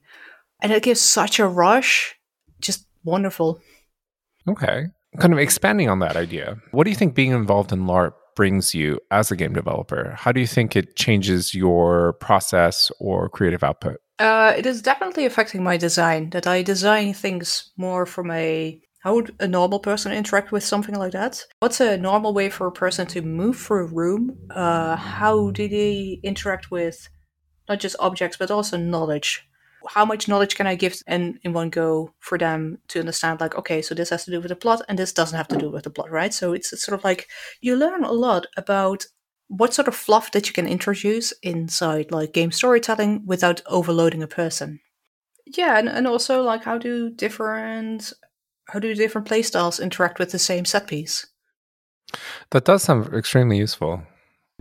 And 0.61 0.71
it 0.71 0.83
gives 0.83 1.01
such 1.01 1.39
a 1.39 1.47
rush. 1.47 2.15
Just 2.59 2.85
wonderful. 3.03 3.61
Okay. 4.47 4.87
Kind 5.19 5.33
of 5.33 5.39
expanding 5.39 5.89
on 5.89 5.99
that 5.99 6.17
idea. 6.17 6.57
What 6.71 6.83
do 6.83 6.89
you 6.89 6.95
think 6.95 7.15
being 7.15 7.31
involved 7.31 7.71
in 7.71 7.85
LARP 7.85 8.13
brings 8.35 8.75
you 8.75 8.99
as 9.11 9.31
a 9.31 9.35
game 9.35 9.53
developer? 9.53 10.13
How 10.17 10.31
do 10.31 10.39
you 10.39 10.47
think 10.47 10.75
it 10.75 10.95
changes 10.95 11.53
your 11.53 12.13
process 12.13 12.91
or 12.99 13.29
creative 13.29 13.63
output? 13.63 13.99
Uh, 14.19 14.53
it 14.57 14.65
is 14.65 14.81
definitely 14.81 15.25
affecting 15.25 15.63
my 15.63 15.77
design. 15.77 16.29
That 16.29 16.47
I 16.47 16.61
design 16.61 17.13
things 17.13 17.71
more 17.77 18.05
from 18.05 18.31
a 18.31 18.81
how 19.05 19.13
would 19.13 19.35
a 19.39 19.47
normal 19.47 19.79
person 19.79 20.11
interact 20.11 20.51
with 20.51 20.63
something 20.63 20.95
like 20.95 21.11
that? 21.11 21.45
What's 21.59 21.79
a 21.79 21.95
normal 21.95 22.33
way 22.33 22.49
for 22.49 22.65
a 22.65 22.71
person 22.71 23.05
to 23.07 23.21
move 23.21 23.55
through 23.55 23.85
a 23.85 23.93
room? 23.93 24.35
Uh, 24.49 24.95
how 24.95 25.51
do 25.51 25.69
they 25.69 26.19
interact 26.23 26.71
with 26.71 27.07
not 27.69 27.79
just 27.79 27.95
objects 27.99 28.37
but 28.37 28.49
also 28.49 28.77
knowledge? 28.77 29.47
How 29.89 30.05
much 30.05 30.27
knowledge 30.27 30.55
can 30.55 30.67
I 30.67 30.75
give 30.75 31.01
in, 31.07 31.39
in 31.43 31.53
one 31.53 31.69
go 31.69 32.13
for 32.19 32.37
them 32.37 32.79
to 32.89 32.99
understand, 32.99 33.39
like, 33.39 33.55
okay, 33.55 33.81
so 33.81 33.95
this 33.95 34.09
has 34.09 34.25
to 34.25 34.31
do 34.31 34.39
with 34.39 34.49
the 34.49 34.55
plot 34.55 34.81
and 34.87 34.99
this 34.99 35.13
doesn't 35.13 35.37
have 35.37 35.47
to 35.49 35.57
do 35.57 35.69
with 35.69 35.83
the 35.83 35.89
plot, 35.89 36.11
right? 36.11 36.33
So 36.33 36.53
it's, 36.53 36.73
it's 36.73 36.83
sort 36.83 36.97
of 36.97 37.03
like 37.03 37.27
you 37.61 37.75
learn 37.75 38.03
a 38.03 38.11
lot 38.11 38.47
about 38.57 39.05
what 39.47 39.73
sort 39.73 39.87
of 39.87 39.95
fluff 39.95 40.31
that 40.31 40.47
you 40.47 40.53
can 40.53 40.67
introduce 40.67 41.31
inside 41.43 42.11
like 42.11 42.33
game 42.33 42.51
storytelling 42.51 43.23
without 43.25 43.61
overloading 43.67 44.23
a 44.23 44.27
person. 44.27 44.79
Yeah, 45.45 45.77
and, 45.77 45.87
and 45.87 46.07
also 46.07 46.41
like 46.41 46.63
how 46.63 46.77
do 46.77 47.11
different 47.11 48.11
how 48.69 48.79
do 48.79 48.95
different 48.95 49.27
playstyles 49.27 49.81
interact 49.81 50.17
with 50.17 50.31
the 50.31 50.39
same 50.39 50.65
set 50.65 50.87
piece? 50.87 51.27
That 52.51 52.65
does 52.65 52.83
sound 52.83 53.13
extremely 53.13 53.57
useful. 53.57 54.01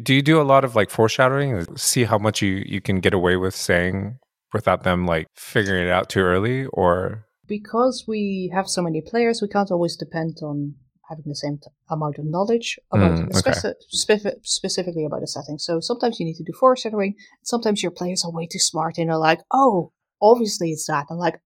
Do 0.02 0.12
you 0.12 0.22
do 0.22 0.40
a 0.40 0.42
lot 0.42 0.64
of 0.64 0.76
like 0.76 0.90
foreshadowing? 0.90 1.76
See 1.76 2.04
how 2.04 2.18
much 2.18 2.42
you, 2.42 2.62
you 2.66 2.80
can 2.80 3.00
get 3.00 3.14
away 3.14 3.36
with 3.36 3.54
saying 3.54 4.18
without 4.54 4.84
them 4.84 5.04
like 5.04 5.26
figuring 5.34 5.86
it 5.86 5.90
out 5.90 6.08
too 6.08 6.20
early 6.20 6.66
or? 6.66 7.26
Because 7.46 8.04
we 8.08 8.50
have 8.54 8.68
so 8.68 8.80
many 8.80 9.02
players 9.02 9.42
we 9.42 9.48
can't 9.48 9.70
always 9.70 9.96
depend 9.96 10.38
on 10.42 10.76
having 11.10 11.24
the 11.26 11.34
same 11.34 11.58
t- 11.58 11.68
amount 11.90 12.16
of 12.18 12.24
knowledge 12.24 12.78
about 12.90 13.12
mm, 13.12 13.36
okay. 13.36 13.74
speci- 13.94 14.32
specifically 14.42 15.04
about 15.04 15.22
a 15.22 15.26
setting. 15.26 15.58
So 15.58 15.80
sometimes 15.80 16.18
you 16.18 16.24
need 16.24 16.36
to 16.36 16.44
do 16.44 16.54
foreshadowing 16.58 17.16
sometimes 17.42 17.82
your 17.82 17.92
players 17.92 18.24
are 18.24 18.32
way 18.32 18.46
too 18.46 18.58
smart 18.58 18.96
and 18.96 19.10
are 19.10 19.18
like 19.18 19.40
oh 19.50 19.92
obviously 20.22 20.70
it's 20.70 20.86
that. 20.86 21.06
And 21.10 21.18
like 21.18 21.40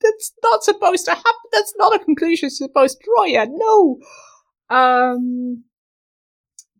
that's 0.00 0.32
not 0.42 0.64
supposed 0.64 1.04
to 1.04 1.12
happen. 1.12 1.50
That's 1.52 1.74
not 1.76 1.94
a 1.94 2.04
conclusion 2.04 2.46
you're 2.46 2.68
supposed 2.68 2.98
to 2.98 3.04
draw 3.04 3.24
yet. 3.24 3.48
No. 3.52 3.98
Um 4.68 5.64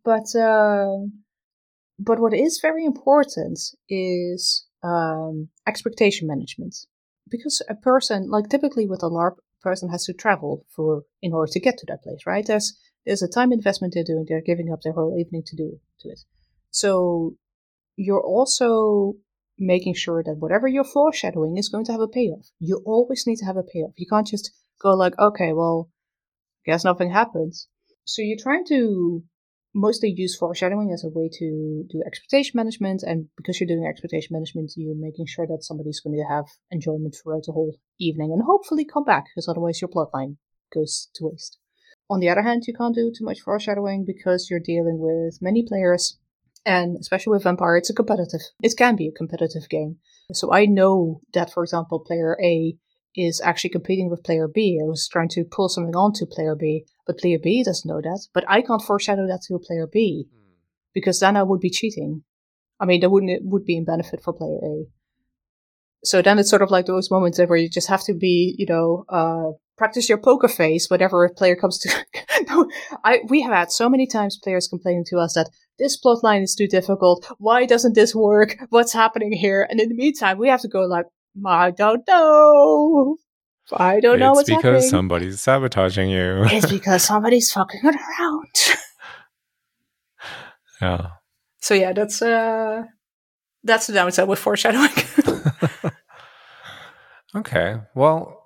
but 0.03 0.35
uh 0.35 1.05
but 1.99 2.19
what 2.19 2.33
is 2.33 2.59
very 2.61 2.83
important 2.83 3.59
is 3.87 4.65
um, 4.83 5.49
expectation 5.67 6.27
management. 6.27 6.75
Because 7.29 7.61
a 7.69 7.75
person, 7.75 8.29
like 8.29 8.49
typically 8.49 8.87
with 8.87 9.03
a 9.03 9.09
LARP, 9.09 9.37
person 9.61 9.89
has 9.89 10.05
to 10.05 10.13
travel 10.13 10.65
for 10.75 11.03
in 11.21 11.33
order 11.33 11.51
to 11.51 11.59
get 11.59 11.77
to 11.77 11.85
that 11.87 12.01
place, 12.03 12.25
right? 12.25 12.45
There's 12.45 12.77
there's 13.05 13.21
a 13.21 13.27
time 13.27 13.51
investment 13.51 13.93
they're 13.93 14.03
doing. 14.03 14.25
They're 14.27 14.41
giving 14.41 14.71
up 14.71 14.81
their 14.81 14.93
whole 14.93 15.17
evening 15.19 15.43
to 15.47 15.55
do 15.55 15.79
to 16.01 16.09
it. 16.09 16.19
So 16.71 17.35
you're 17.95 18.21
also 18.23 19.13
making 19.57 19.93
sure 19.93 20.23
that 20.23 20.37
whatever 20.37 20.67
you're 20.67 20.83
foreshadowing 20.83 21.57
is 21.57 21.69
going 21.69 21.85
to 21.85 21.91
have 21.91 22.01
a 22.01 22.07
payoff. 22.07 22.47
You 22.59 22.81
always 22.85 23.25
need 23.27 23.37
to 23.37 23.45
have 23.45 23.57
a 23.57 23.63
payoff. 23.63 23.93
You 23.97 24.07
can't 24.09 24.27
just 24.27 24.51
go 24.81 24.91
like, 24.91 25.17
okay, 25.19 25.53
well, 25.53 25.89
guess 26.65 26.83
nothing 26.83 27.11
happens. 27.11 27.67
So 28.05 28.21
you're 28.21 28.37
trying 28.41 28.65
to 28.69 29.23
mostly 29.73 30.13
use 30.15 30.35
foreshadowing 30.35 30.91
as 30.91 31.03
a 31.03 31.09
way 31.09 31.29
to 31.31 31.85
do 31.89 32.03
expectation 32.05 32.53
management. 32.55 33.03
And 33.03 33.27
because 33.37 33.59
you're 33.59 33.67
doing 33.67 33.87
expectation 33.87 34.29
management, 34.31 34.73
you're 34.75 34.95
making 34.95 35.27
sure 35.27 35.47
that 35.47 35.63
somebody's 35.63 36.01
going 36.01 36.17
to 36.17 36.33
have 36.33 36.45
enjoyment 36.71 37.15
throughout 37.15 37.43
the 37.45 37.53
whole 37.53 37.77
evening 37.99 38.31
and 38.33 38.43
hopefully 38.43 38.85
come 38.85 39.03
back, 39.03 39.25
because 39.25 39.47
otherwise 39.47 39.81
your 39.81 39.89
plotline 39.89 40.37
goes 40.73 41.09
to 41.15 41.25
waste. 41.25 41.57
On 42.09 42.19
the 42.19 42.29
other 42.29 42.41
hand, 42.41 42.63
you 42.67 42.73
can't 42.73 42.95
do 42.95 43.11
too 43.17 43.23
much 43.23 43.39
foreshadowing 43.39 44.03
because 44.05 44.49
you're 44.49 44.59
dealing 44.59 44.97
with 44.99 45.37
many 45.41 45.63
players, 45.65 46.19
and 46.65 46.97
especially 46.99 47.31
with 47.31 47.43
Vampire, 47.43 47.77
it's 47.77 47.89
a 47.89 47.93
competitive. 47.93 48.41
It 48.61 48.75
can 48.77 48.97
be 48.97 49.07
a 49.07 49.17
competitive 49.17 49.69
game. 49.69 49.97
So 50.33 50.51
I 50.51 50.65
know 50.65 51.21
that, 51.33 51.53
for 51.53 51.63
example, 51.63 51.99
player 51.99 52.37
A 52.43 52.75
is 53.15 53.41
actually 53.41 53.71
competing 53.71 54.09
with 54.09 54.23
player 54.23 54.47
B. 54.47 54.79
I 54.81 54.85
was 54.85 55.07
trying 55.09 55.29
to 55.29 55.43
pull 55.43 55.69
something 55.69 55.95
onto 55.95 56.25
player 56.25 56.55
B, 56.55 56.85
but 57.11 57.19
player 57.19 57.39
B 57.41 57.63
doesn't 57.63 57.89
know 57.89 58.01
that. 58.01 58.27
But 58.33 58.45
I 58.47 58.61
can't 58.61 58.81
foreshadow 58.81 59.27
that 59.27 59.41
to 59.47 59.59
player 59.59 59.87
B 59.91 60.27
because 60.93 61.19
then 61.19 61.35
I 61.35 61.43
would 61.43 61.59
be 61.59 61.69
cheating. 61.69 62.23
I 62.79 62.85
mean, 62.85 63.01
that 63.01 63.09
wouldn't 63.09 63.31
it 63.31 63.41
would 63.43 63.65
be 63.65 63.77
in 63.77 63.85
benefit 63.85 64.21
for 64.23 64.33
player 64.33 64.59
A. 64.63 64.85
So 66.03 66.21
then 66.21 66.39
it's 66.39 66.49
sort 66.49 66.61
of 66.61 66.71
like 66.71 66.85
those 66.85 67.11
moments 67.11 67.37
where 67.37 67.57
you 67.57 67.69
just 67.69 67.89
have 67.89 68.03
to 68.05 68.13
be, 68.13 68.55
you 68.57 68.65
know, 68.65 69.05
uh, 69.09 69.51
practice 69.77 70.09
your 70.09 70.17
poker 70.17 70.47
face 70.47 70.89
whenever 70.89 71.23
a 71.23 71.33
player 71.33 71.55
comes 71.55 71.77
to. 71.79 72.05
no, 72.49 72.67
I 73.03 73.19
we 73.27 73.41
have 73.41 73.53
had 73.53 73.71
so 73.71 73.89
many 73.89 74.07
times 74.07 74.39
players 74.41 74.67
complaining 74.67 75.05
to 75.07 75.17
us 75.17 75.33
that 75.33 75.49
this 75.77 75.97
plot 75.97 76.23
line 76.23 76.41
is 76.41 76.55
too 76.55 76.67
difficult. 76.67 77.29
Why 77.37 77.65
doesn't 77.65 77.93
this 77.93 78.15
work? 78.15 78.55
What's 78.69 78.93
happening 78.93 79.33
here? 79.33 79.67
And 79.69 79.79
in 79.79 79.89
the 79.89 79.95
meantime, 79.95 80.37
we 80.37 80.49
have 80.49 80.61
to 80.61 80.67
go 80.67 80.81
like, 80.81 81.05
I 81.45 81.71
don't 81.71 82.03
know. 82.07 83.17
I 83.73 83.99
don't 83.99 84.19
know 84.19 84.33
what's 84.33 84.49
going 84.49 84.57
on. 84.57 84.59
it's 84.59 84.59
what's 84.59 84.59
because 84.61 84.63
happening. 84.63 84.89
somebody's 84.89 85.41
sabotaging 85.41 86.09
you. 86.09 86.43
it's 86.45 86.69
because 86.69 87.03
somebody's 87.03 87.51
fucking 87.51 87.81
around. 87.85 88.47
yeah. 90.81 91.07
So 91.59 91.73
yeah, 91.73 91.93
that's 91.93 92.21
uh 92.21 92.83
that's 93.63 93.87
the 93.87 93.93
downside 93.93 94.27
with 94.27 94.39
foreshadowing. 94.39 94.89
okay. 97.35 97.77
Well, 97.95 98.37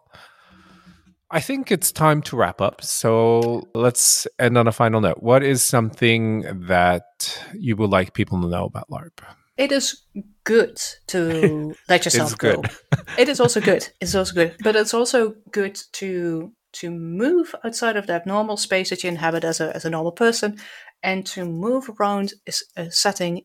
I 1.32 1.40
think 1.40 1.72
it's 1.72 1.92
time 1.92 2.22
to 2.24 2.36
wrap 2.36 2.62
up. 2.62 2.84
So 2.84 3.68
let's 3.74 4.28
end 4.38 4.58
on 4.58 4.68
a 4.68 4.72
final 4.72 5.02
note. 5.02 5.24
What 5.24 5.44
is 5.44 5.64
something 5.64 6.66
that 6.68 7.42
you 7.54 7.76
would 7.78 7.90
like 7.90 8.14
people 8.14 8.42
to 8.42 8.48
know 8.48 8.66
about 8.66 8.90
LARP? 8.90 9.22
It 9.58 9.72
is 9.72 10.04
good 10.44 10.78
to 11.08 11.76
let 11.90 12.06
yourself 12.06 12.38
go. 12.38 12.62
it 13.18 13.30
is 13.30 13.40
also 13.40 13.62
good. 13.62 13.88
It's 14.02 14.16
also 14.16 14.34
good, 14.34 14.56
but 14.64 14.76
it's 14.76 14.94
also 14.94 15.36
good 15.52 15.80
to 15.94 16.54
to 16.74 16.92
move 16.92 17.56
outside 17.64 17.96
of 17.96 18.08
that 18.08 18.28
normal 18.28 18.58
space 18.58 18.90
that 18.90 19.04
you 19.04 19.10
inhabit 19.10 19.44
as 19.44 19.62
a 19.62 19.76
as 19.76 19.86
a 19.86 19.90
normal 19.90 20.12
person, 20.12 20.58
and 21.04 21.26
to 21.28 21.46
move 21.46 21.90
around 22.00 22.34
is 22.46 22.64
a 22.76 22.92
setting 22.92 23.42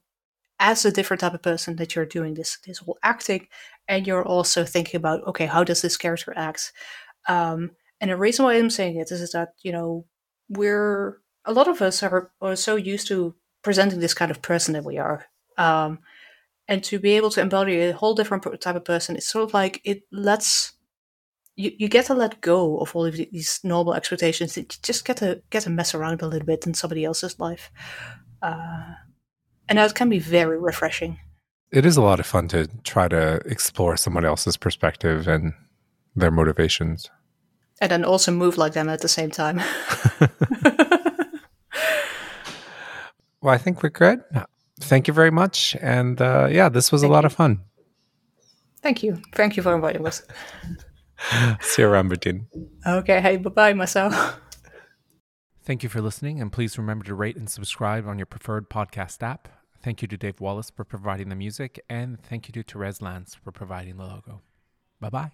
as 0.58 0.84
a 0.84 0.92
different 0.92 1.20
type 1.20 1.34
of 1.34 1.42
person 1.42 1.76
that 1.76 1.94
you're 1.94 2.06
doing 2.06 2.34
this 2.34 2.58
this 2.66 2.78
whole 2.78 2.98
acting, 3.02 3.46
and 3.88 4.06
you're 4.06 4.26
also 4.26 4.64
thinking 4.64 4.98
about 4.98 5.26
okay, 5.26 5.46
how 5.46 5.64
does 5.64 5.82
this 5.82 5.96
character 5.96 6.32
act? 6.36 6.72
Um, 7.28 7.72
and 8.00 8.10
the 8.10 8.16
reason 8.16 8.44
why 8.44 8.54
I'm 8.54 8.70
saying 8.70 8.96
it 8.96 9.10
is, 9.10 9.20
is 9.20 9.32
that 9.32 9.50
you 9.62 9.72
know 9.72 10.06
we're 10.48 11.20
a 11.44 11.52
lot 11.52 11.68
of 11.68 11.80
us 11.80 12.02
are, 12.02 12.30
are 12.40 12.56
so 12.56 12.76
used 12.76 13.06
to 13.08 13.34
presenting 13.62 14.00
this 14.00 14.14
kind 14.14 14.30
of 14.30 14.42
person 14.42 14.74
that 14.74 14.84
we 14.84 14.98
are. 14.98 15.26
Um, 15.60 15.98
and 16.68 16.84
to 16.84 16.98
be 17.00 17.16
able 17.16 17.30
to 17.30 17.40
embody 17.40 17.80
a 17.80 17.92
whole 17.92 18.14
different 18.14 18.44
type 18.60 18.76
of 18.76 18.84
person 18.84 19.16
it's 19.16 19.28
sort 19.28 19.44
of 19.44 19.52
like 19.52 19.80
it 19.84 20.02
lets 20.12 20.72
you, 21.56 21.72
you 21.78 21.88
get 21.88 22.06
to 22.06 22.14
let 22.14 22.40
go 22.40 22.78
of 22.78 22.94
all 22.96 23.04
of 23.04 23.16
these 23.16 23.60
normal 23.64 23.92
expectations 23.94 24.56
you 24.56 24.64
just 24.82 25.04
get 25.04 25.16
to 25.18 25.42
get 25.50 25.64
to 25.64 25.70
mess 25.70 25.94
around 25.94 26.22
a 26.22 26.26
little 26.28 26.46
bit 26.46 26.66
in 26.66 26.72
somebody 26.74 27.04
else's 27.04 27.38
life 27.38 27.70
uh, 28.42 28.94
and 29.68 29.78
that 29.78 29.94
can 29.94 30.08
be 30.08 30.18
very 30.20 30.58
refreshing 30.58 31.18
It 31.72 31.84
is 31.84 31.96
a 31.96 32.02
lot 32.02 32.20
of 32.20 32.26
fun 32.26 32.48
to 32.48 32.66
try 32.84 33.08
to 33.08 33.40
explore 33.44 33.96
someone 33.96 34.24
else's 34.24 34.56
perspective 34.56 35.28
and 35.28 35.52
their 36.16 36.30
motivations. 36.30 37.10
and 37.80 37.90
then 37.90 38.04
also 38.04 38.32
move 38.32 38.56
like 38.56 38.72
them 38.72 38.88
at 38.88 39.00
the 39.00 39.08
same 39.08 39.30
time 39.30 39.60
Well, 43.42 43.54
I 43.54 43.58
think 43.58 43.82
we're 43.82 43.88
good. 43.88 44.20
Thank 44.80 45.06
you 45.08 45.14
very 45.14 45.30
much. 45.30 45.76
And 45.80 46.20
uh, 46.20 46.48
yeah, 46.50 46.68
this 46.68 46.90
was 46.90 47.02
Thank 47.02 47.10
a 47.10 47.14
lot 47.14 47.22
you. 47.24 47.26
of 47.26 47.32
fun. 47.34 47.60
thank 48.82 49.02
you 49.02 49.20
thank 49.34 49.56
you 49.56 49.62
for 49.62 49.74
inviting 49.74 50.06
us 50.06 50.22
See 51.60 51.82
you 51.82 51.88
around, 51.88 52.10
Bertine. 52.10 52.46
okay 52.86 53.20
hey 53.20 53.36
bye-bye 53.36 53.74
Marcel 53.74 54.10
Thank 55.62 55.82
you 55.82 55.88
for 55.90 56.00
listening, 56.00 56.40
and 56.40 56.50
please 56.50 56.78
remember 56.78 57.04
to 57.04 57.14
rate 57.14 57.36
and 57.36 57.48
subscribe 57.48 58.08
on 58.08 58.18
your 58.18 58.26
preferred 58.26 58.70
podcast 58.70 59.22
app. 59.22 59.46
Thank 59.82 60.00
you 60.02 60.08
to 60.08 60.16
Dave 60.16 60.40
Wallace 60.40 60.70
for 60.70 60.84
providing 60.84 61.28
the 61.28 61.36
music, 61.36 61.78
and 61.88 62.20
thank 62.20 62.48
you 62.48 62.52
to 62.54 62.62
Therese 62.62 63.02
Lance 63.02 63.34
for 63.36 63.52
providing 63.52 63.96
the 63.98 64.04
logo. 64.04 64.40
Bye 65.00 65.10
bye. 65.10 65.32